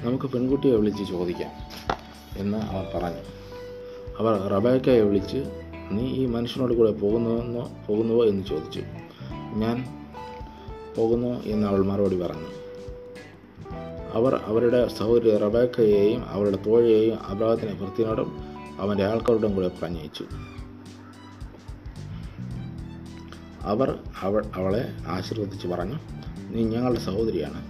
നമുക്ക് 0.04 0.26
പെൺകുട്ടിയെ 0.26 0.76
വിളിച്ച് 0.76 1.04
ചോദിക്കാം 1.04 1.52
എന്ന് 2.38 2.58
അവർ 2.58 2.86
പറഞ്ഞു. 2.96 3.24
അവർ 4.20 4.50
റബേക്കയെ 4.50 5.02
വിളിച്ച് 5.02 5.38
നീ 5.92 6.06
ഈ 6.08 6.26
മനുഷ്യനോട് 6.26 6.74
കൂടെ 6.74 6.92
പോകുന്നുവെന്നോ 6.92 7.72
പോകുന്നുവോ? 7.88 8.26
എന്ന് 8.26 8.44
ചോദിച്ചു. 8.46 8.82
ഞാൻ 9.56 9.78
പോകുന്നു 10.98 11.28
എന്ന് 11.28 11.68
അവൾ 11.68 11.86
മറുപടി 11.86 12.18
പറഞ്ഞു. 12.18 12.57
അവർ 14.14 14.36
അവരുടെ 14.36 14.88
സഹോദരി 14.88 15.38
റബേക്കയെയും 15.38 16.26
അവരുടെ 16.26 16.58
തോഴയെയും 16.58 17.24
അബ്രാഹത്തിനെ 17.24 17.74
ഭൃത്തിനോടും 17.74 18.40
അവന്റെ 18.80 19.06
ആൾക്കാരോടും 19.06 19.56
കൂടെ 19.56 19.72
പറഞ്ഞയച്ചു 19.84 20.24
അവർ 23.62 24.00
അവൾ 24.22 24.46
അവളെ 24.56 24.94
ആശീർവദിച്ച് 25.08 25.68
പറഞ്ഞു 25.68 25.96
നീ 26.50 26.64
ഞങ്ങളുടെ 26.64 27.00
സഹോദരിയാണ്. 27.00 27.66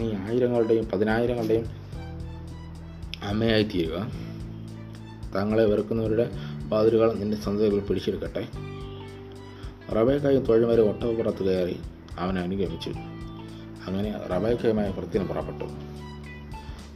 നീ 0.00 0.12
ആയിരങ്ങളുടെയും 0.12 0.88
പതിനായിരങ്ങളുടെയും 0.88 1.66
അമ്മയായി 3.22 3.62
തീരുക 3.62 4.10
തങ്ങളെ 5.36 5.64
വെറുക്കുന്നവരുടെ 5.64 6.30
വാതിലുകൾ 6.68 7.12
നിന്റെ 7.12 7.36
സന്തതികൾ 7.36 7.80
പിടിച്ചെടുക്കട്ടെ. 7.80 8.48
റബേക്കായും 9.92 10.44
തോഴിമാരും 10.44 10.88
ഒട്ടകപ്പുറത്ത് 10.88 11.44
കയറി 11.44 11.80
അവനെ 12.18 12.40
അനുഗമിച്ചു. 12.40 13.17
അങ്ങനെ 13.88 14.10
റബേക്കയുമായി 14.26 14.92
ഭൃത്തിന് 14.92 15.24
പുറപ്പെട്ടു. 15.28 15.64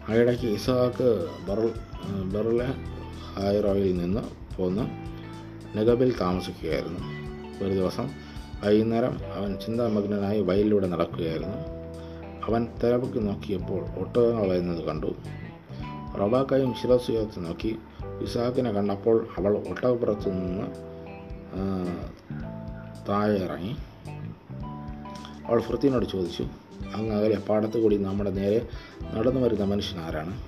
അതിനിടയ്ക്ക് 0.09 0.47
ഇസഹാക്ക് 0.47 1.09
ബെറൽ 1.49 1.71
ബെറുലെ 2.35 2.69
ഹൈറോയിൽ 3.37 3.97
നിന്ന് 3.99 4.23
പോന്ന് 4.57 4.85
നെഗബിൽ 5.77 6.11
താമസിക്കുകയായിരുന്നു. 6.21 7.01
ഒരു 7.65 7.75
ദിവസം 7.75 8.07
വൈകുന്നേരം 8.65 9.15
അവൻ 9.35 9.59
ചിന്താമഗ്നനായി 9.67 10.41
വയലിലൂടെ 10.41 10.87
നടക്കുകയായിരുന്നു. 10.87 11.59
അവൻ 12.49 12.69
തിരപ്പൊക്കി 12.85 13.19
നോക്കിയപ്പോൾ 13.19 13.83
ഒട്ടകങ്ങൾ 13.99 14.49
വരുന്നത് 14.49 14.85
കണ്ടു. 14.85 15.11
റബാക്കയും 16.21 16.75
ശിരസ് 16.75 17.11
ഉയർത്തി 17.11 17.41
നോക്കി 17.41 17.79
ഇസാക്കിനെ 18.23 18.71
കണ്ടപ്പോൾ 18.73 19.27
അവൾ 19.39 19.53
ഒട്ടകപ്പുറത്തു 19.69 20.29
നിന്ന് 20.31 20.67
താഴെ 23.09 23.39
ഇറങ്ങി. 23.39 23.77
അവൾ 25.47 25.61
ഫൃത്തിനോട് 25.61 26.07
ചോദിച്ചു 26.07 26.45
അങ്ങ് 26.95 27.17
അകലെ 27.17 27.39
പാടത്ത് 27.39 27.83
കൂടി 27.83 27.97
നമ്മുടെ 27.97 28.31
നേരെ 28.31 28.69
നടന്നു 29.15 29.41
വരുന്ന 29.41 29.65
മനുഷ്യൻ 29.65 30.01
ആരാണ്? 30.01 30.43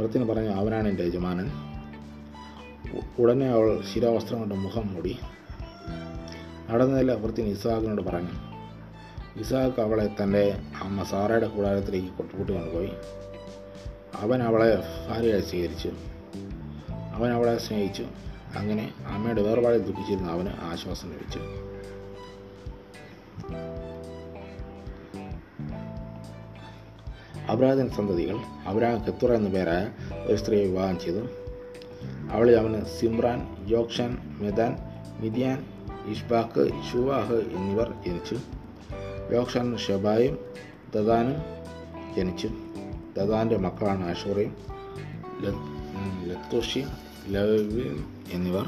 വൃത്തിന് 0.00 0.24
പറഞ്ഞു 0.24 0.48
അവനാണ് 0.48 0.88
എന്റെ 0.88 1.04
യജമാനൻ. 1.04 1.50
ഉടനെ 3.18 3.46
അവൾ 3.46 3.82
ശിരാവസ്ത്രം 3.94 4.38
കൊണ്ട് 4.38 4.54
മുഖം 4.54 4.94
മൂടി. 4.94 5.18
നടന്നതിൽ 6.70 7.10
വൃത്തിന് 7.12 7.46
ഇസാഖിനോട് 7.46 8.02
പറഞ്ഞു. 8.02 8.48
ഇസാഖ് 9.40 9.80
അവളെ 9.80 10.10
തന്റെ 10.22 10.58
അമ്മ 10.82 11.02
സാറയുടെ 11.02 11.48
കൂടാരത്തിലേക്ക് 11.48 12.08
കൊട്ടുപൂട്ടി 12.08 12.54
കൊണ്ടുപോയി 12.54 12.90
അവൻ 14.14 14.42
അവളെ 14.42 14.82
ഭാര്യയായി 15.08 15.40
സ്വീകരിച്ചു. 15.40 15.90
അവൻ 17.14 17.32
അവളെ 17.32 17.58
സ്നേഹിച്ചു. 17.58 18.04
അങ്ങനെ 18.56 18.92
അമ്മയുടെ 19.06 19.42
വേർപാടിൽ 19.42 19.78
ദുഃഖിച്ചിരുന്ന 19.78 20.30
അവന് 20.30 20.48
ആശ്വാസം 20.48 21.12
ലഭിച്ചു. 21.12 21.67
അബ്രാഹത്തിൻ 27.58 27.90
സന്തതികൾ. 27.90 28.36
അബ്രാഹം 28.66 28.98
ഖത്തുറ 28.98 29.32
എന്ന 29.32 29.48
പേരായ 29.48 29.88
ഒരു 30.26 30.36
സ്ത്രീയെ 30.36 30.66
വിവാഹം 30.66 31.00
ചെയ്തു. 31.00 31.26
അവളിൽ 32.30 32.56
അവന് 32.56 32.84
സിമ്രാൻ 33.00 33.66
ജോക്ഷാൻ 33.66 34.18
മെദാൻ 34.40 34.76
മിദിയാൻ 35.20 35.66
ഇഷ്ബാക്ക് 36.06 36.70
ഷുവാഹ് 36.92 37.34
എന്നിവർ 37.34 37.92
ജനിച്ചു. 38.06 38.38
യോക്ഷൻ 39.34 39.76
ഷെബായും 39.76 40.38
ദദാനും 40.94 41.36
ജനിച്ചു. 42.16 42.50
ദദാന്റെ 43.16 43.56
മക്കളാണ് 43.56 44.06
അഷൂറയും 44.06 44.56
ലത്തുഷി 46.26 46.84
ലവിൻ 47.28 48.04
എന്നിവർ. 48.32 48.66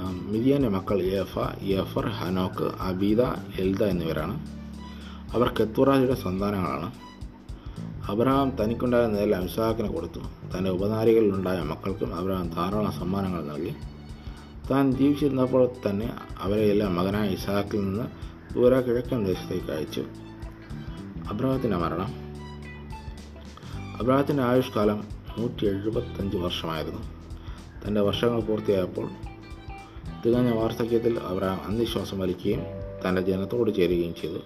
ആ, 0.00 0.20
മിദിയാന്റെ 0.22 0.68
മക്കൾ 0.68 1.02
യേഫ 1.02 1.38
യേഫർ 1.62 2.08
ഹനോക്ക് 2.08 2.70
അബീദ 2.80 3.20
എൽദ 3.58 3.84
എന്നിവരാണ്. 3.84 4.46
അവർ 5.32 5.54
കെത്തുറാജിയുടെ 5.60 6.14
സന്താനങ്ങളാണ്. 6.14 7.07
അബ്രഹാം 8.08 8.56
തനിക്കുണ്ടായിരുന്നതെല്ലാം 8.60 9.44
ഇസാക്കിന് 9.44 9.88
കൊടുത്തു. 9.88 10.18
തന്റെ 10.58 10.70
ഉപനാരികളിലുണ്ടായ 10.70 11.58
മക്കൾക്കും 11.58 12.14
അബ്രഹാം 12.14 12.48
ധാരാളം 12.48 12.92
സമ്മാനങ്ങൾ 12.92 13.44
നൽകി. 13.44 13.74
താൻ 14.70 14.92
ജീവിച്ചിരുന്നപ്പോൾ 14.92 15.68
തന്നെ 15.90 16.14
അവരെയെല്ലാം 16.42 16.94
മകനായ 16.94 17.28
ഇസാക്കിൽ 17.28 17.80
നിന്ന് 17.80 18.04
ദൂര 18.54 18.80
കിഴക്കൻ 18.80 19.24
ദേശത്തേക്ക് 19.24 19.72
അയച്ചു. 19.72 20.04
അബ്രഹത്തിന്റെ 21.28 21.76
മരണം. 21.76 22.14
അബ്രഹത്തിന്റെ 24.00 24.42
ആയുഷ്കാലം 24.42 25.04
നൂറ്റി 25.38 25.66
എഴുപത്തഞ്ച് 25.66 26.36
വർഷമായിരുന്നു. 26.36 27.02
തന്റെ 27.86 28.00
വർഷങ്ങൾ 28.00 28.40
പൂർത്തിയായപ്പോൾ 28.40 29.08
തികഞ്ഞ 30.26 30.54
വാർദ്ധക്യത്തിൽ 30.54 31.18
അബ്രഹാം 31.18 31.60
അന്ധവിശ്വാസം 31.66 32.18
വലിക്കുകയും 32.18 32.60
തന്റെ 33.08 33.22
ജനത്തോട് 33.22 33.74
ചേരുകയും 33.74 34.14
ചെയ്തു. 34.14 34.38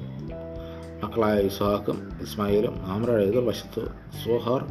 മക്കളായ 1.13 1.41
ഇസ്ഹാക്കും 1.41 2.19
ഇസ്മായിലും 2.23 2.87
ആമ്രയുടെ 2.87 3.23
എതിർവശത്ത് 3.23 3.89
സോഹർ 4.25 4.65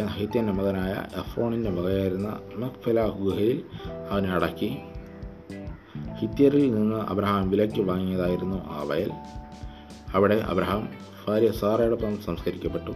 എന്ന 0.00 0.06
ഹൈത്യന്റെ 0.06 0.52
മകനായ 0.52 1.04
എഫ്രോണിന്റെ 1.16 1.70
മകയായിരുന്ന 1.70 2.38
മക്ഫല 2.56 3.08
ഗുഹയിൽ 3.08 3.64
അവനെ 4.10 4.28
അടക്കി. 4.28 4.78
ഹിത്യരിൽ 6.18 6.74
നിന്ന് 6.74 6.96
അബ്രഹാം 6.96 7.50
വിലയ്ക്ക് 7.50 7.80
വാങ്ങിയതായിരുന്നു 7.80 8.56
ആ 8.56 8.82
വയൽ. 8.82 9.10
അവിടെ 10.14 10.34
അബ്രഹാം 10.34 10.88
ഭാര്യ 11.28 11.50
സാറയോടൊപ്പം 11.50 12.22
സംസ്കരിക്കപ്പെട്ടു. 12.22 12.90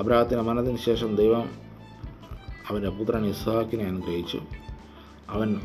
അബ്രഹത്തിന്റെ 0.00 0.42
മരണത്തിന് 0.42 0.78
ശേഷം 0.78 1.16
ദൈവം 1.16 1.50
അവന്റെ 2.70 2.88
പുത്രൻ 2.88 3.26
ഇസ്ഹാക്കിനെ 3.26 3.84
അനുഗ്രഹിച്ചു. 3.84 4.40
അവൻ 5.28 5.60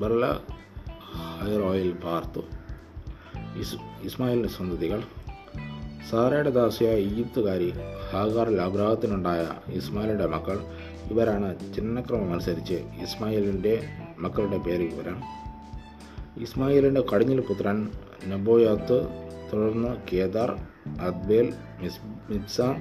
ബർല 0.00 0.26
ഹൈറോയിൽ 1.40 1.92
പാർത്തു. 1.92 2.40
ഇസ് 3.58 3.76
ഇസ്മായിലിന്റെ 4.02 4.48
സന്തതികൾ 4.48 5.02
സാറയുടെ 6.10 6.50
ദാസിയായ 6.50 6.96
ഈജിപ്തുകാരി 6.98 7.74
ഹാഗാറിൽ 8.12 8.60
അബ്രാഹത്തിനുണ്ടായ 8.60 9.50
ഇസ്മായിലിന്റെ 9.72 10.26
മക്കൾ. 10.26 10.58
ഇവരാണ് 11.10 11.74
ചിഹ്നക്രമം 11.74 12.32
അനുസരിച്ച് 12.32 12.74
ഇസ്മായിലിന്റെ 12.74 13.88
മക്കളുടെ 14.18 14.58
പേര് 14.58 14.82
വിവരം 14.82 15.18
ഇസ്മായിലിന്റെ 16.40 17.02
കടിഞ്ഞിൽ 17.14 17.40
പുത്രൻ 17.40 17.78
നബോയാത്ത് 18.28 18.98
തുടർന്ന് 19.52 19.90
Kedar 20.12 20.50
Adbeel 21.00 21.54
miss 21.80 22.00
Mibsam 22.30 22.76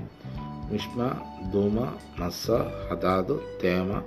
Mishma 0.72 1.10
Dumah 1.54 1.78
Massa 2.20 2.52
Hadad 2.90 3.38
Tema 3.64 4.02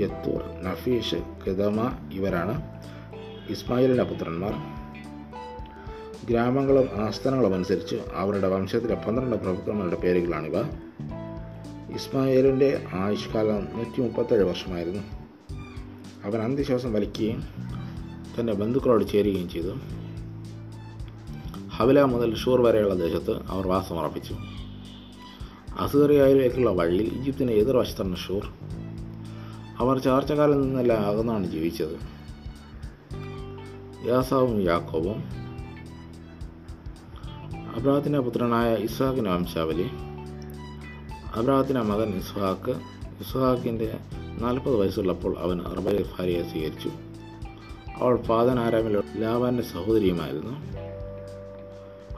Jetur 0.00 0.42
Naphish 0.62 1.20
Kedemah 1.46 1.78
ഇവരാണ് 2.12 2.54
ഇസ്മായിലിന്റെ 3.50 4.02
പുത്രന്മാർ. 4.02 4.77
ഗ്രാമങ്ങളും 6.26 6.88
ആസ്ഥാനങ്ങളും 6.94 7.54
അനുസരിച്ച് 7.54 7.96
അവരുടെ 8.14 8.48
വംശത്തിലെ 8.48 8.94
പന്ത്രണ്ട് 8.94 9.36
പ്രഭുക്കന്മാരുടെ 9.36 9.96
പേരുകളാണിവ. 9.96 10.60
ഇസ്മായിലിന്റെ 11.94 12.86
ആയുഷ്കാലം 12.92 13.68
നൂറ്റി 13.76 14.00
മുപ്പത്തേഴ് 14.00 14.42
വർഷമായിരുന്നു. 14.42 15.02
അവൻ 16.24 16.42
അന്ത്യശ്വാസം 16.42 16.92
വലിക്കുകയും 16.92 17.44
തന്റെ 18.40 18.52
ബന്ധുക്കളോട് 18.52 19.08
ചേരുകയും 19.08 19.48
ചെയ്തു. 19.48 19.74
ഹവല 21.68 22.02
മുതൽ 22.02 22.34
ഷൂർ 22.34 22.60
വരെയുള്ള 22.62 22.94
ദേശത്ത് 22.94 23.46
അവർ 23.46 23.66
വാസമുറപ്പിച്ചു. 23.66 24.36
അസീറിയയിലേക്കുള്ള 25.78 26.70
വഴിയിൽ 26.70 27.20
ഈജിപ്തിന്റെ 27.20 27.52
എതിർവശത്താണ് 27.52 28.16
ഷൂർ. 28.16 28.52
അവർ 29.78 29.98
ചാർച്ചക്കാരിൽ 29.98 30.60
നിന്നെല്ലാം 30.60 31.06
അകന്നാണ് 31.06 31.46
ജീവിച്ചത്. 31.46 32.18
യാസാവും 34.08 34.62
യാക്കോബും 34.62 35.37
അബ്രാഹത്തിന്റെ 37.78 38.18
പുത്രനായ 38.18 38.74
ഇസ്ഹാക്കിന്റെ 38.74 39.30
വംശാവലി. 39.30 39.90
അബ്രാഹത്തിന്റെ 41.34 41.82
മകൻ 41.82 42.08
ഇസ്ഹാക്ക്. 42.08 42.70
ഇസ്ഹാക്കിന്റെ 43.20 43.98
നാൽപ്പത് 44.40 44.74
വയസ്സുള്ളപ്പോൾ 44.74 45.38
അവൻ 45.38 45.62
അറബയിൽ 45.62 46.06
ഭാര്യയെ 46.18 46.42
സ്വീകരിച്ചു. 46.42 46.90
അവൾ 47.96 48.16
പാതൻ 48.16 48.58
ആരാമിലെ 48.58 49.02
ലാബാന്റെ 49.16 49.62
സഹോദരിയുമായിരുന്നു. 49.62 50.52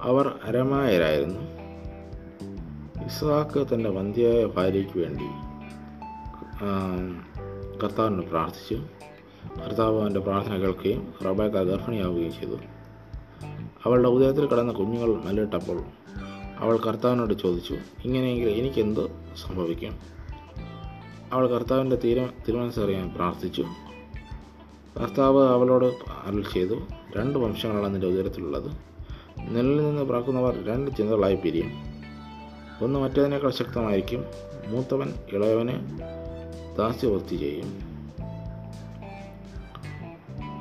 അവർ 0.00 0.32
അരമായരായിരുന്നു. 0.44 1.40
ഇസ്ഹാക്ക് 3.04 3.74
തന്റെ 3.74 3.90
വന്ധ്യയായ 3.90 4.44
ഭാര്യയ്ക്ക് 4.44 4.98
വേണ്ടി 4.98 5.26
കർത്താവിനോട് 7.82 8.26
പ്രാർത്ഥിച്ചു. 8.26 8.82
കർത്താവ് 9.66 10.00
അവന്റെ 10.00 10.20
പ്രാർത്ഥന 10.20 10.56
കേൾക്കുകയും 10.56 11.14
റബേക്ക 11.24 11.62
ഗർഭിണിയാവുകയും 11.62 12.32
ചെയ്തു. 12.32 12.56
അവളുടെ 13.84 14.08
ഉദയത്തിൽ 14.08 14.46
കിടന്ന 14.46 14.72
കുഞ്ഞുങ്ങൾ 14.72 15.22
മല്ലിട്ടപ്പോൾ 15.24 15.82
അവൾ 16.58 16.76
കർത്താവിനോട് 16.76 17.34
ചോദിച്ചു 17.34 17.76
ഇങ്ങനെയെങ്കിൽ 18.04 18.48
എനിക്കെന്ത് 18.48 19.08
സംഭവിക്കും? 19.46 19.98
അവൾ 21.32 21.48
കർത്താവിന്റെ 21.48 21.96
തീരു 21.96 22.20
തീരുമാനിച്ചറിയാൻ 22.20 23.10
പ്രാർത്ഥിച്ചു. 23.10 23.66
കർത്താവ് 25.00 25.48
അവളോട് 25.48 25.84
അരുൾ 26.26 26.44
ചെയ്തു 26.52 26.74
രണ്ട് 27.16 27.38
വംശങ്ങളാണ് 27.38 27.94
നിന്റെ 27.94 28.06
ഉദരത്തിലുള്ളത്. 28.06 28.72
നെല്ലിൽ 29.38 29.84
നിന്ന് 29.84 30.02
പിറക്കുന്നവർ 30.02 30.64
രണ്ട് 30.64 30.90
ചിന്തകളായി 30.96 31.34
പിരിയും. 31.34 31.70
ഒന്ന് 32.82 32.98
മറ്റേതിനേക്കാൾ 32.98 33.50
ശക്തമായിരിക്കും 33.50 34.24
മൂത്തവൻ 34.68 35.14
ഇളയവന് 35.32 35.98
ദാസ്യവൃത്തി 36.78 37.36
ചെയ്യും. 37.36 37.89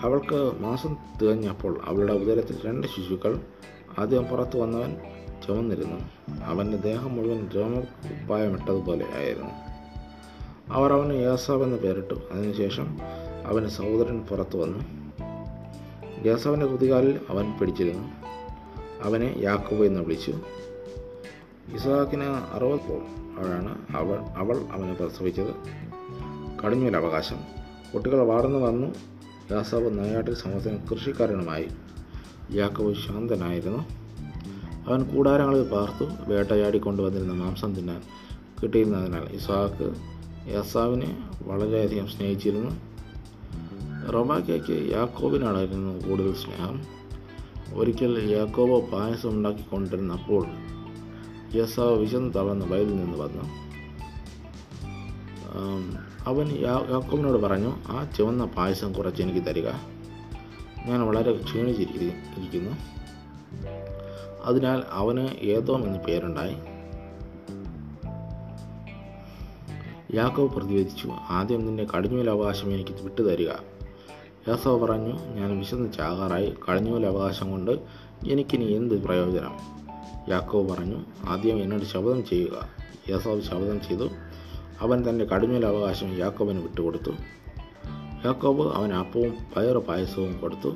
അവൾക്ക് 0.01 0.51
മാസം 0.59 0.97
തികഞ്ഞപ്പോൾ 1.21 1.81
അവളുടെ 1.85 2.13
ഉദരത്തിൽ 2.13 2.57
രണ്ട് 2.65 2.87
ശിശുക്കൾ. 2.87 3.41
ആദ്യം 3.99 4.23
പുറത്തു 4.23 4.57
വന്നവൻ 4.57 4.95
ചുമന്നിരുന്നു. 5.47 5.99
അവന്റെ 6.43 6.77
ദേഹം 6.77 7.15
മുഴുവൻ 7.15 7.49
രോമകുപ്പായമിട്ടതുപോലെ 7.55 9.05
ആയിരുന്നു. 9.15 9.51
അവർ 10.73 10.93
അവന് 10.93 11.13
യാസാവ് 11.13 11.63
എന്ന് 11.63 11.77
പേരിട്ടു. 11.77 12.13
അതിനുശേഷം 12.31 12.97
അവന്റെ 13.45 13.69
സഹോദരൻ 13.69 14.21
പുറത്തു 14.21 14.57
വന്നു. 14.57 14.79
യേസാവിന്റെ 16.25 16.65
കുതികാലിൽ 16.65 17.19
അവൻ 17.29 17.53
പിടിച്ചിരുന്നു. 17.59 18.07
അവനെ 19.03 19.35
യാക്കോബ് 19.37 19.83
എന്ന് 19.83 20.01
വിളിച്ചു. 20.01 20.31
ഇസാക്കിന് 21.75 22.23
അറുപത് 22.23 22.93
അവളാണ് 23.39 23.77
അവൾ 23.89 24.19
അവൾ 24.37 24.57
അവനെ 24.57 24.93
പ്രസവിച്ചത്. 24.93 25.55
കടിഞ്ഞൂൽ 26.65 26.97
അവകാശം 26.97 27.37
കുട്ടികൾ 27.93 28.23
വളർന്നു 28.23 28.59
വന്നു. 28.59 28.87
യാസാവ് 29.51 29.99
നായാട്ടിൽ 29.99 30.35
സമൂഹത്തിന് 30.35 30.77
കൃഷിക്കാരനുമായി 30.91 31.67
യാക്കോബ് 32.51 32.95
ശാന്തനായിരുന്നു. 32.95 33.79
അവൻ 34.87 35.03
കൂടാരങ്ങളിൽ 35.03 35.63
പാർത്തു 35.63 36.31
വേട്ടയാടി 36.31 36.77
കൊണ്ടുവന്നിരുന്ന 36.77 37.33
മാംസം 37.33 37.75
തിന്നാൻ 37.75 38.01
കിട്ടിയിരുന്നതിനാൽ 38.63 39.23
ഇസാക്ക് 39.23 39.93
യാസാവിനെ 40.49 41.23
വളരെയധികം 41.41 42.07
സ്നേഹിച്ചിരുന്നു. 42.07 42.71
റൊമാക്കയ്ക്ക് 44.11 44.91
യാക്കോബിനോടായിരുന്നു 44.91 46.07
കൂടുതൽ 46.07 46.33
സ്നേഹം. 46.33 46.81
ഒരിക്കൽ 47.73 48.31
യാക്കോബോ 48.31 48.79
പായസം 48.79 49.29
ഉണ്ടാക്കിക്കൊണ്ടിരുന്നപ്പോൾ 49.29 50.47
യസാവ് 51.55 51.99
വിശന്ന് 51.99 52.33
തളർന്ന് 52.33 52.65
വയലിൽ 52.65 52.95
നിന്ന് 52.95 53.17
വന്നു. 53.17 53.69
അവൻ 56.25 56.59
യാക്കോബിനോട് 56.61 57.41
പറഞ്ഞു 57.41 57.75
ആ 57.87 58.07
ചുവന്ന 58.17 58.45
പായസം 58.45 58.93
കുറച്ച് 58.93 59.23
എനിക്ക് 59.23 59.47
തരിക. 59.47 59.67
ഞാൻ 60.85 61.01
വളരെ 61.01 61.41
ക്ഷീണിച്ചിരിക്കുന്നു. 61.43 62.71
അതിനാൽ 64.43 64.83
അവന് 64.89 65.27
ഏതോം 65.39 65.83
എന്ന് 65.83 65.99
പേരുണ്ടായി. 65.99 66.55
യാക്കോബ് 70.15 70.53
പ്രതിവേദിച്ചു 70.53 71.07
ആദ്യം 71.07 71.65
നിന്റെ 71.65 71.87
കടിഞ്ഞൂൽ 71.97 72.29
അവകാശം 72.29 72.73
എനിക്ക് 72.73 72.91
വിട്ടുതരിക. 73.01 73.49
യാസവ് 74.47 74.79
പറഞ്ഞു 74.79 75.13
ഞാൻ 75.35 75.59
വിശന്ന് 75.59 75.93
ചാകാറായി 75.93 76.53
കടിഞ്ഞൂൽ 76.71 77.05
അവകാശം 77.05 77.51
കൊണ്ട് 77.51 77.71
എനിക്കിനി 78.29 78.65
എന്ത് 78.65 79.03
പ്രയോജനം? 79.03 79.59
യാക്കോബ് 80.29 80.69
പറഞ്ഞു 80.69 80.97
ആദ്യം 81.27 81.63
എന്നോട് 81.63 81.83
ശബ്ദം 81.83 82.25
ചെയ്യുക. 82.25 82.69
യാസവ് 83.09 83.41
ശബ്ദം 83.41 83.81
ചെയ്തു. 83.81 84.09
അവൻ 84.79 85.09
തന്റെ 85.09 85.25
കടുമേൽ 85.25 85.65
അവകാശം 85.65 86.17
യാക്കോബിന് 86.17 86.61
വിട്ടുകൊടുത്തു. 86.61 87.11
യാക്കോബ് 88.25 88.75
അവൻ 88.75 88.93
അപ്പവും 88.93 89.37
പയറു 89.55 89.79
പായസവും 89.79 90.37
കൊടുത്തു. 90.37 90.75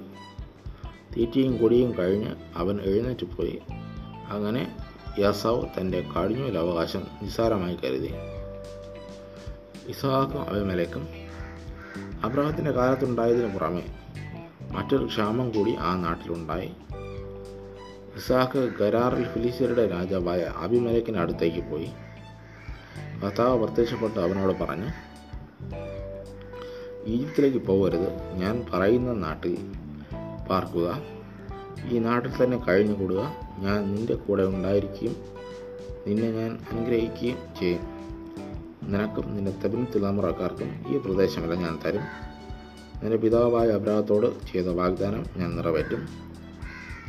തീറ്റയും 1.18 1.58
കൊടിയും 1.58 1.98
കഴിഞ്ഞ് 2.00 2.36
അവൻ 2.56 2.82
എഴുന്നേറ്റ് 2.82 3.26
പോയി. 3.26 3.60
അങ്ങനെ 4.30 4.78
യാസാവ് 5.20 5.66
തന്റെ 5.80 6.04
കടിഞ്ഞൂൽ 6.18 6.58
അവകാശം 6.58 7.04
നിസ്സാരമായി 7.22 7.76
കരുതി. 7.76 8.14
ഇസ്ഹാക്കും 9.88 10.50
അഭിമലേക്കും 10.50 11.08
അബ്രഹത്തിന്റെ 12.24 12.72
കാലത്തുണ്ടായതിനു 12.72 13.48
പുറമെ 13.48 13.84
മറ്റൊരു 14.72 15.06
ക്ഷാമം 15.06 15.50
കൂടി 15.50 15.76
ആ 15.80 15.96
നാട്ടിലുണ്ടായി. 15.96 16.72
ഇസാഖ് 18.16 18.70
ഗരാറിൽ 18.80 19.24
ഫിലിസ്തീനയുടെ 19.24 19.88
രാജാവായ 19.88 20.40
അഭിമലേക്കിന് 20.40 21.18
അടുത്തേക്ക് 21.18 21.70
പോയി. 21.70 21.90
കർത്താവ് 23.24 23.68
പ്രത്യക്ഷപ്പെട്ട് 23.68 24.20
അവനോട് 24.20 24.64
പറഞ്ഞു 24.64 24.90
ഈജിപ്തിലേക്ക് 27.06 27.58
പോകരുത്. 27.58 28.34
ഞാൻ 28.34 28.66
പറയുന്ന 28.74 29.14
നാട്ടിൽ 29.14 29.74
പാർക്കുക. 30.50 31.02
ഈ 31.92 31.98
നാട്ടിൽ 31.98 32.44
തന്നെ 32.44 32.58
കഴിഞ്ഞുകൂടുക. 32.58 33.36
ഞാൻ 33.60 33.96
നിന്റെ 33.96 34.16
കൂടെ 34.16 34.44
ഉണ്ടായിരിക്കുകയും 34.44 35.16
നിന്നെ 36.08 36.32
ഞാൻ 36.32 36.58
അനുഗ്രഹിക്കുകയും 36.72 37.38
ചെയ്യും. 37.60 37.80
നിനക്കും 38.84 39.36
നിന്റെ 39.36 39.52
തെബിൻ 39.52 39.88
തിലാമുറക്കാർക്കും 39.96 40.86
ഈ 40.88 40.98
പ്രദേശമെല്ലാം 40.98 41.62
ഞാൻ 41.62 41.80
തരും. 41.86 42.02
നിന്റെ 43.02 43.18
പിതാവായ 43.18 43.68
അബ്രാഹത്തോട് 43.68 44.52
ചെയ്ത 44.52 44.66
വാഗ്ദാനം 44.66 45.26
ഞാൻ 45.38 45.56
നിറവേറ്റും. 45.56 46.08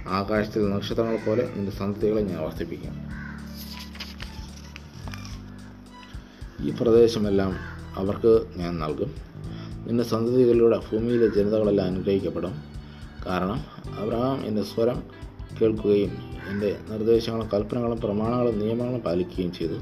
ആകാശത്തിൽ 0.09 0.71
നക്ഷത്രങ്ങൾ 0.71 1.19
പോലെ 1.27 1.53
നിന്റെ 1.57 1.73
സന്തതികളെ 1.73 2.23
ഞാൻ 2.23 2.43
വർദ്ധിപ്പിക്കും. 2.43 3.04
ഈ 6.65 6.73
പ്രദേശമെല്ലാം 6.81 7.53
അവർക്ക് 7.97 8.47
ഞാൻ 8.57 8.79
നൽകും. 8.79 9.15
നിന്റെ 9.87 10.05
സന്തതികളിലൂടെ 10.05 10.79
ഭൂമിയിലെ 10.79 11.27
ജനതകളെല്ലാം 11.27 11.87
അനുഗ്രഹിക്കപ്പെടും. 11.87 12.55
കാരണം 13.27 13.65
അബ്രഹാം 14.01 14.47
എന്റെ 14.47 14.63
സ്വരം 14.63 15.03
കേൾക്കുകയും 15.63 16.19
എന്റെ 16.51 16.77
നിർദ്ദേശങ്ങളും 16.91 17.49
കൽപ്പനകളും 17.55 18.01
പ്രമാണങ്ങളും 18.01 18.59
നിയമങ്ങളും 18.59 19.01
പാലിക്കുകയും 19.01 19.53
ചെയ്തു. 19.53 19.75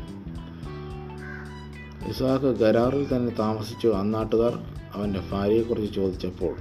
ഇസാഖ് 2.09 2.57
ഗരാറിൽ 2.57 3.17
തന്നെ 3.17 3.35
താമസിച്ചു. 3.39 3.89
അന്നാട്ടുകാർ 3.89 4.59
അവന്റെ 4.95 5.21
ഭാര്യയെക്കുറിച്ച് 5.33 5.95
ചോദിച്ചപ്പോൾ 5.95 6.57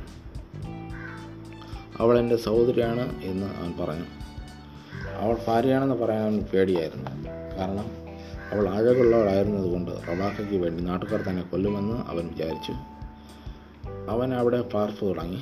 അവൾ 1.99 2.19
എന്റെ 2.19 2.36
സഹോദരിയാണ് 2.36 3.21
എന്ന് 3.23 3.47
അവൻ 3.47 3.73
പറഞ്ഞു. 3.79 4.05
അവൾ 5.21 5.38
ഭാര്യയാണെന്ന് 5.47 5.95
പറയാൻ 5.95 6.39
പേടിയായിരുന്നു. 6.53 7.10
കാരണം 7.57 8.01
അവൾ 8.52 8.70
അഴകുള്ളവളായിരുന്നതുകൊണ്ട് 8.70 9.92
റബാക്കയ്ക്ക് 9.92 10.56
വേണ്ടി 10.56 10.84
നാട്ടുകാർ 10.84 11.22
തന്നെ 11.22 11.42
കൊല്ലുമെന്ന് 11.42 12.10
അവൻ 12.10 12.28
വിചാരിച്ചു. 12.28 12.74
അവൻ 14.10 14.34
അവിടെ 14.34 14.62
പാർപ്പ് 14.62 15.06
തുടങ്ങി. 15.06 15.42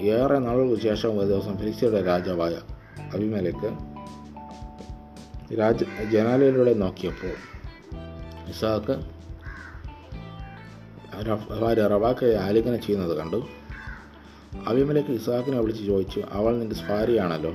ഏറെ 0.00 0.38
നാളുകൾക്ക് 0.38 0.82
ശേഷം 0.82 1.18
ഒരു 1.18 1.26
ദിവസം 1.26 1.58
ഫിലിസ്തീയുടെ 1.58 2.02
രാജാവായ 2.02 2.54
അഭിമലക്ക് 3.14 3.70
രാജ 5.58 5.84
ജനാലയിലൂടെ 6.10 6.74
നോക്കിയപ്പോൾ 6.74 7.34
ഇസാക്ക് 8.50 8.96
ഭാര്യ 11.60 11.86
റബാക്കയെ 11.86 12.34
ആലിംഗനം 12.34 12.80
ചെയ്യുന്നത് 12.80 13.18
കണ്ടു. 13.18 13.46
അഭിമലക്ക് 14.66 15.10
ഇസാക്കിനെ 15.10 15.60
വിളിച്ച് 15.60 15.84
ചോദിച്ചു 15.84 16.20
അവൾ 16.32 16.58
നിന്റെ 16.58 16.76
ഭാര്യയാണല്ലോ 16.88 17.54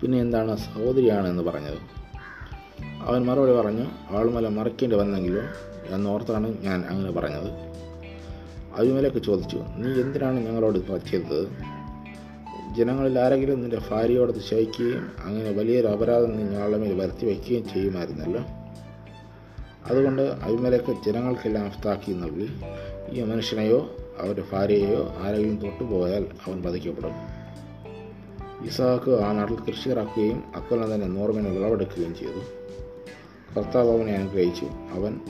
പിന്നെ 0.00 0.20
എന്താണ് 0.20 0.56
സഹോദരിയാണെന്ന് 0.56 1.42
പറഞ്ഞത്? 1.42 2.03
അവൻ 3.04 3.26
മറുപടി 3.26 3.52
പറഞ്ഞു 3.52 3.86
അവൾ 4.08 4.30
മല 4.30 4.48
മറക്കേണ്ടി 4.48 4.96
വന്നെങ്കിലോ? 4.96 5.42
എന്നോർത്താണ് 5.94 6.62
ഞാൻ 6.62 6.84
അങ്ങനെ 6.88 7.10
പറഞ്ഞത്. 7.10 7.74
അഭിമലയൊക്കെ 8.76 9.18
ചോദിച്ചു 9.18 9.56
നീ 9.56 10.02
എന്തിനാണ് 10.02 10.40
ഞങ്ങളോട് 10.40 10.92
പറ്റിയത് 10.92 11.48
ജനങ്ങളിൽ 12.76 13.18
ആരെങ്കിലും 13.18 13.60
നിന്റെ 13.60 13.78
ഭാര്യയോട് 13.90 14.38
ശയിക്കുകയും 14.38 15.12
അങ്ങനെ 15.24 15.50
വലിയൊരു 15.50 15.86
അപരാധം 15.86 16.36
നീ 16.36 16.42
ഞങ്ങളുടെ 16.42 16.78
മേൽ 16.78 17.00
വരുത്തി 17.00 17.26
വയ്ക്കുകയും 17.26 17.68
ചെയ്യുമായിരുന്നല്ലോ? 17.68 18.40
അതുകൊണ്ട് 19.86 20.22
അഭിമലയൊക്കെ 20.22 20.92
ജനങ്ങൾക്കെല്ലാം 21.06 21.66
അഫ്താക്കി 21.66 22.12
നൽകി 22.12 22.48
ഈ 23.10 23.22
മനുഷ്യനെയോ 23.22 23.90
അവരുടെ 24.18 24.42
ഭാര്യയെയോ 24.52 25.14
ആരെങ്കിലും 25.18 25.56
തൊട്ടുപോയാൽ 25.56 26.26
അവൻ 26.46 26.62
വധിക്കപ്പെടും. 26.62 27.44
ഇസാക്ക് 28.66 29.10
ആ 29.10 29.32
നാട്ടിൽ 29.32 29.56
കൃഷി 29.56 29.88
ഇറക്കുകയും 29.88 30.42
അക്കൊല്ലം 30.56 30.94
തന്നെ 30.94 31.06
നോർമിനെ 31.06 31.50
വിളവെടുക്കുകയും 31.50 32.14
ചെയ്തു. 32.14 32.63
കർത്താവ് 33.56 33.90
അവനെ 33.90 34.12
അനുഗ്രഹിച്ചു 34.12 34.64
അവൻ 34.64 35.20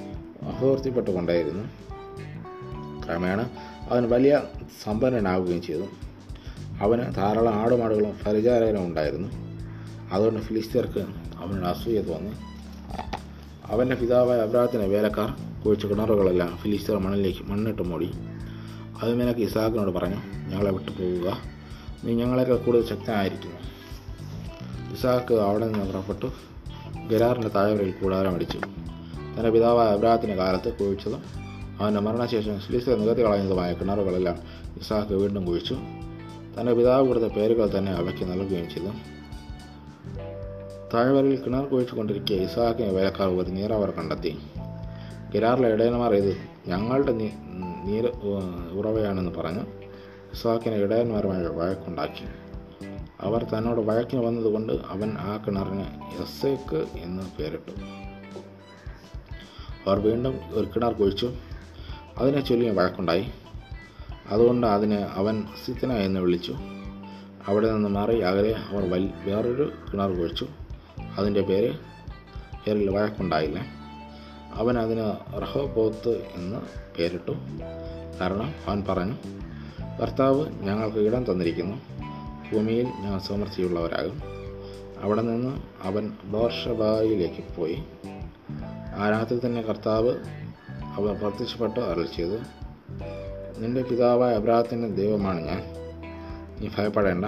അഹോർത്തിപ്പെട്ടുകൊണ്ടായിരുന്നു 0.42 1.64
ക്രമേണ 3.06 3.40
അവൻ 3.90 4.10
വലിയ 4.10 4.42
സമ്പന്നനാവുകയും 4.82 5.62
ചെയ്തു. 5.62 5.84
അവന് 6.80 7.14
ധാരാളം 7.14 7.54
ആടുമാടുകളും 7.54 8.12
പരിചാരകനും 8.26 8.86
ഉണ്ടായിരുന്നു. 8.86 9.28
അതുകൊണ്ട് 10.12 10.40
ഫിലിസ്തീർക്ക് 10.40 11.06
അവനോട് 11.36 11.66
അസൂയ 11.66 12.00
തോന്നി. 12.00 12.32
അവന്റെ 13.64 13.96
പിതാവായ 13.96 14.38
അബ്രാഹത്തിന്റെ 14.38 14.86
വേലക്കാർ 14.86 15.60
കുഴിച്ച 15.62 15.86
കിണറുകളെല്ലാം 15.86 16.56
ഫിലിസ്തീർ 16.56 16.98
മണ്ണിലേക്ക് 16.98 17.42
മണ്ണിട്ട് 17.42 17.82
മൂടി. 17.82 18.10
അഭിമേനക്ക് 19.02 19.40
ഇസാഖിനോട് 19.40 19.90
പറഞ്ഞു 19.90 20.16
ഞങ്ങളെ 20.48 20.72
വിട്ടു 20.72 20.90
പോവുക. 20.90 21.38
നീ 22.04 22.14
ഞങ്ങളെക്കാൾ 22.14 22.56
കൂടുതൽ 22.56 22.86
ശക്തനായിരിക്കുന്നു. 22.86 23.56
ഇസാഖ് 24.94 25.34
അവിടെ 25.34 25.66
നിന്ന് 25.68 25.86
പുറപ്പെട്ടു. 25.86 26.53
ഗരാറിന്റെ 27.10 27.48
താഴ്വരയിൽ 27.48 27.90
കൂടാരം 27.90 28.34
അടിച്ചു. 28.34 28.58
തന്റെ 29.36 29.50
പിതാവായ 29.50 29.88
അബ്രാഹത്തിന്റെ 29.88 30.36
കാലത്ത് 30.36 30.72
കുഴിച്ചതും 30.72 31.22
അവന്റെ 31.80 32.00
മരണശേഷം 32.00 32.58
ഫിലിസ്തീർ 32.58 32.98
നികത്തി 32.98 33.24
കളഞ്ഞതുമായ 33.24 33.72
കിണറുകളെല്ലാം 33.72 34.36
ഇസാഖ് 34.80 35.14
വീണ്ടും 35.14 35.46
കുഴിച്ചു. 35.46 35.74
തന്റെ 36.58 36.72
പിതാവ് 36.72 37.06
കൊടുത്ത 37.06 37.24
പേരുകൾ 37.24 37.78
തന്നെ 37.78 37.92
അവയ്ക്ക് 37.92 38.32
നൽകുകയും 38.32 38.70
ചെയ്തു. 38.70 38.92
താഴ്വരയിൽ 40.94 41.44
കിണർ 41.44 41.64
കുഴിച്ചുകൊണ്ടിരിക്കെ 41.64 42.34
ഇസാഖിനെ 42.34 42.90
വേലക്കാർ 42.90 43.28
ഒരു 43.28 43.50
നീറവർ 43.50 43.90
കണ്ടെത്തി. 43.90 44.38
ഗിരാറിലെ 45.34 45.68
ഇടയന്മാർ 45.68 46.14
ഇത് 46.14 46.36
ഞങ്ങളുടെ 46.66 47.12
നീര 47.12 48.06
ഉറവയാണെന്ന് 48.72 49.30
പറഞ്ഞു 49.30 49.60
ഇസാഖിനെ 50.32 50.76
ഇടയന്മാരുമായി 50.76 51.46
വഴക്കുണ്ടാക്കി. 51.46 52.43
അവർ 53.24 53.44
തന്നോട് 53.44 53.80
വഴക്കിന് 53.80 54.26
വന്നതുകൊണ്ട് 54.26 54.72
അവൻ 54.72 55.16
ആ 55.18 55.36
കിണറിന് 55.36 55.84
എസ്സേക്ക് 56.22 56.84
എന്ന് 56.98 57.22
പേരിട്ടു. 57.38 57.70
അവർ 59.86 60.00
വീണ്ടും 60.00 60.40
ഒരു 60.50 60.66
കിണർ 60.66 60.92
കുഴിച്ചു. 60.92 61.34
അതിനെ 62.18 62.40
ചൊല്ലി 62.40 62.68
വഴക്കുണ്ടായി. 62.68 63.32
അതുകൊണ്ട് 64.30 64.66
അതിനെ 64.66 64.96
അവൻ 64.96 65.44
സിത്തന 65.64 65.92
എന്ന് 65.92 66.20
വിളിച്ചു. 66.20 66.56
അവിടെ 67.48 67.72
നിന്ന് 67.72 67.88
മാറി 67.88 68.20
അകലെ 68.20 68.54
അവർ 68.70 68.90
വൽ 68.90 69.10
വേറൊരു 69.24 69.72
കിണർ 69.92 70.18
കുഴിച്ചു. 70.18 70.46
അതിന്റെ 71.18 71.40
പേര് 71.40 71.74
പേരിൽ 72.66 72.90
വഴക്കുണ്ടായില്ല. 72.90 73.66
അവൻ 74.54 74.78
അതിന് 74.78 75.12
റഹോബോത്ത് 75.42 76.24
എന്ന് 76.34 76.60
പേരിട്ടു. 76.98 77.32
കാരണം 78.20 78.54
അവൻ 78.66 78.84
പറഞ്ഞു 78.88 79.14
കർത്താവ് 80.02 80.46
ഞങ്ങൾക്ക് 80.60 80.98
ഇടം 80.98 81.32
തന്നിരിക്കുന്നു. 81.32 81.93
ഭൂമിയിൽ 82.52 82.86
സമൃദ്ധിയുള്ളവരാകും 83.18 84.22
അവിടെ 85.00 85.22
നിന്ന് 85.22 85.62
അവൻ 85.82 86.12
ബോർഷബായിലേക്ക് 86.24 87.54
പോയി. 87.56 87.84
ആ 88.96 89.10
രാത്രി 89.10 89.46
തന്നെ 89.46 89.62
കർത്താവ് 89.62 90.10
അവൻ 90.70 91.14
പ്രത്യക്ഷപ്പെട്ട് 91.14 91.80
അരൾ 91.80 92.06
ചെയ്തു. 92.06 92.38
നിന്റെ 93.58 93.82
പിതാവായ 93.82 94.34
അബ്രാഹത്തിന്റെ 94.34 94.88
ദൈവമാണ് 94.88 95.40
ഞാൻ. 95.40 95.64
നീ 96.60 96.68
ഭയപ്പെടേണ്ട. 96.78 97.24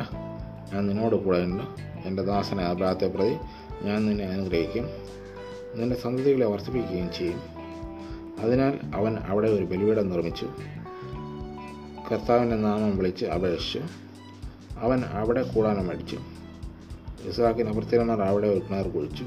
ഞാൻ 0.74 0.86
നിന്നോട് 0.86 1.16
കൂടെയുണ്ട് 1.16 1.64
എന്റെ 2.08 2.22
ദാസനെ 2.22 2.64
അബ്രാഹത്തെ 2.64 3.06
പ്രതി 3.06 3.36
ഞാൻ 3.82 4.06
നിന്നെ 4.06 4.24
അനുഗ്രഹിക്കും. 4.24 4.86
നിന്റെ 5.74 5.96
സന്തതികളെ 5.96 6.46
വർദ്ധിപ്പിക്കുകയും 6.46 7.10
ചെയ്യും. 7.18 7.40
അതിനാൽ 8.38 8.78
അവൻ 8.94 9.18
അവിടെ 9.18 9.48
ഒരു 9.48 9.64
ബലിപീഠം 9.64 10.08
നിർമ്മിച്ചു. 10.08 10.48
കർത്താവിന്റെ 12.12 12.56
നാമം 12.56 12.96
വിളിച്ച് 12.96 13.26
അപേക്ഷിച്ചു. 13.26 14.05
അവൻ 14.78 15.04
അവിടെ 15.04 15.42
കൂടാനം 15.42 15.90
അടിച്ചു 15.90 16.18
ഇസാഖിന് 17.28 17.72
ഭൃത്യന്മാർ 17.72 18.22
അവിടെ 18.22 18.46
ഒരു 18.46 18.58
കിണർ 18.58 18.88
കുഴിച്ചു. 18.88 19.24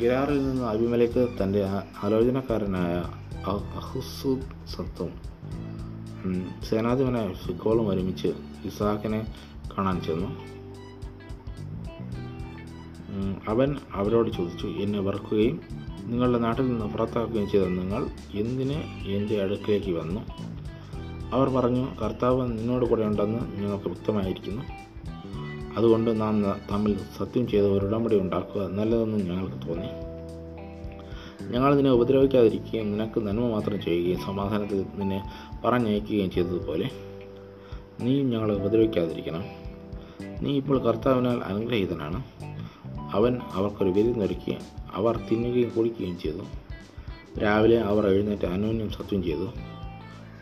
ഗിരാറിൽ 0.00 0.48
നിന്ന് 0.48 0.64
അഭിമലേക്ക് 0.64 1.28
തന്റെ 1.42 1.64
ആലോചനക്കാരനായ 2.02 2.94
അഹുസൂദ് 3.46 4.42
സത്തും 4.66 5.34
സേനാധിപനായ 6.70 7.32
ഫിക്കോളും 7.32 7.88
ഒരുമിച്ച് 7.88 8.28
ഇസാഖിനെ 8.64 9.26
കാണാൻ 9.78 10.00
ചെന്നു. 10.00 10.30
അവൻ 13.48 13.76
അവരോട് 13.94 14.30
ചോദിച്ചു 14.30 14.66
എന്നെ 14.66 15.00
വറുക്കുകയും 15.00 15.60
നിങ്ങളുടെ 16.04 16.38
നാട്ടിൽ 16.38 16.68
നിന്ന് 16.68 16.86
പുറത്താക്കുകയും 16.86 17.50
ചെയ്ത 17.50 17.64
നിങ്ങൾ 17.64 18.06
എന്തിന് 18.32 19.06
എന്റെ 19.06 19.42
അടുക്കിലേക്ക് 19.42 19.92
വന്നു? 19.98 20.20
അവർ 21.34 21.48
പറഞ്ഞു 21.48 21.86
കർത്താവ് 22.04 22.58
നിന്നോട് 22.58 22.84
കൂടെ 22.86 23.02
ഉണ്ടെന്ന് 23.02 23.56
നിങ്ങൾക്ക് 23.56 23.88
വ്യക്തമായിരിക്കുന്നു. 23.88 24.62
അതുകൊണ്ട് 25.76 26.20
നാം 26.20 26.42
തമ്മിൽ 26.72 26.98
സത്യം 27.18 27.48
ചെയ്ത 27.48 27.64
ഒരു 27.64 27.86
ഉടമ്പടി 27.86 28.20
ഉണ്ടാക്കുക. 28.20 28.62
നല്ലതെന്ന് 28.62 29.18
ഞങ്ങൾക്ക് 29.18 29.68
തോന്നി. 29.68 29.86
ഞങ്ങൾ 31.52 31.74
നിന്നെ 31.74 31.90
ഉപദ്രവിക്കാതിരിക്കുകയും 31.90 32.92
നിനക്ക് 32.92 33.20
നന്മ 33.20 33.48
മാത്രം 33.48 33.82
ചെയ്യുകയും 33.82 34.20
സമാധാനത്തിൽ 34.24 34.86
നിന്നെ 34.94 35.22
പറഞ്ഞയക്കുകയും 35.64 36.30
ചെയ്തതുപോലെ 36.30 36.90
നീ 38.00 38.22
ഞങ്ങളെ 38.22 38.54
ഉപദ്രവിക്കാതിരിക്കണം. 38.54 39.44
നീ 40.40 40.56
ഇപ്പോൾ 40.56 40.78
കർത്താവിനാൽ 40.78 41.38
അനുഗ്രഹീതനാണ്. 41.38 42.24
അവൻ 43.14 43.38
അവർക്കൊരു 43.52 43.90
വിരുന്നൊരുക്കി 43.90 44.56
അവർ 44.94 45.20
തിന്നുകയും 45.30 45.70
കുടിക്കുകയും 45.76 46.18
ചെയ്തു. 46.18 46.42
രാവിലെ 47.38 47.80
അവർ 47.80 48.06
എഴുന്നേറ്റ് 48.06 48.46
അനോന്യം 48.46 48.90
സത്യം 48.90 49.22
ചെയ്തു. 49.22 49.73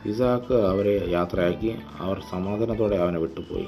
ഇസാക്ക് 0.06 0.54
അവരെ 0.54 1.10
യാത്രയാക്കി 1.10 1.74
അവർ 1.98 2.22
സമാധാനത്തോടെ 2.30 2.96
അവനെ 2.96 3.18
വിട്ടുപോയി. 3.18 3.66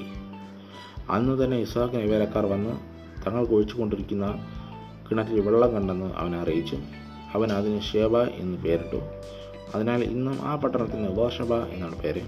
അന്ന് 1.09 1.43
തന്നെ 1.43 1.57
ഇസാക്കിന് 1.57 2.11
വേലക്കാർ 2.11 2.45
വന്ന് 2.45 2.69
തങ്ങൾ 3.27 3.45
കൊഴിച്ചുകൊണ്ടിരിക്കുന്ന 3.45 4.45
കിണറ്റിൽ 5.11 5.39
വെള്ളം 5.39 5.71
കണ്ടെന്ന് 5.71 6.13
അവനെ 6.15 6.37
അറിയിച്ചു. 6.37 6.77
അവൻ 7.33 7.51
അതിന് 7.51 7.81
ഷേബ 7.81 8.17
എന്ന് 8.17 8.57
പേരിട്ടു. 8.57 9.01
അതിനാൽ 9.75 10.03
ഇന്നും 10.03 10.39
ആ 10.41 10.55
പട്ടണത്തിന് 10.55 11.19
വർഷബ 11.19 11.53
എന്നാണ് 11.53 12.01
പേര്. 12.01 12.21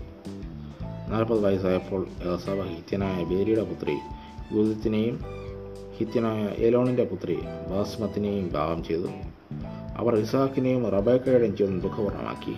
നാൽപ്പത് 1.10 1.46
വയസ്സായപ്പോൾ 1.46 2.08
യഹസഭ 2.26 2.62
ഹിത്യനായ 2.62 3.24
ബേരിയുടെ 3.24 3.64
പുത്രി 3.64 3.96
യൂതിത്തിനെയും 4.54 5.20
ഹിത്യനായ 5.98 6.46
ഏലോണിന്റെ 6.58 7.04
പുത്രി 7.04 7.36
ബാസ്മത്തിനെയും 7.42 8.48
വിവാഹം 8.48 8.84
ചെയ്തു. 8.84 9.08
അവർ 9.98 10.16
ഇസാക്കിനെയും 10.16 10.90
റബേക്കയുടെയും 10.90 11.58
ജീവിതം 11.58 11.80
ദുഃഖപൂർണമാക്കി 11.80 12.56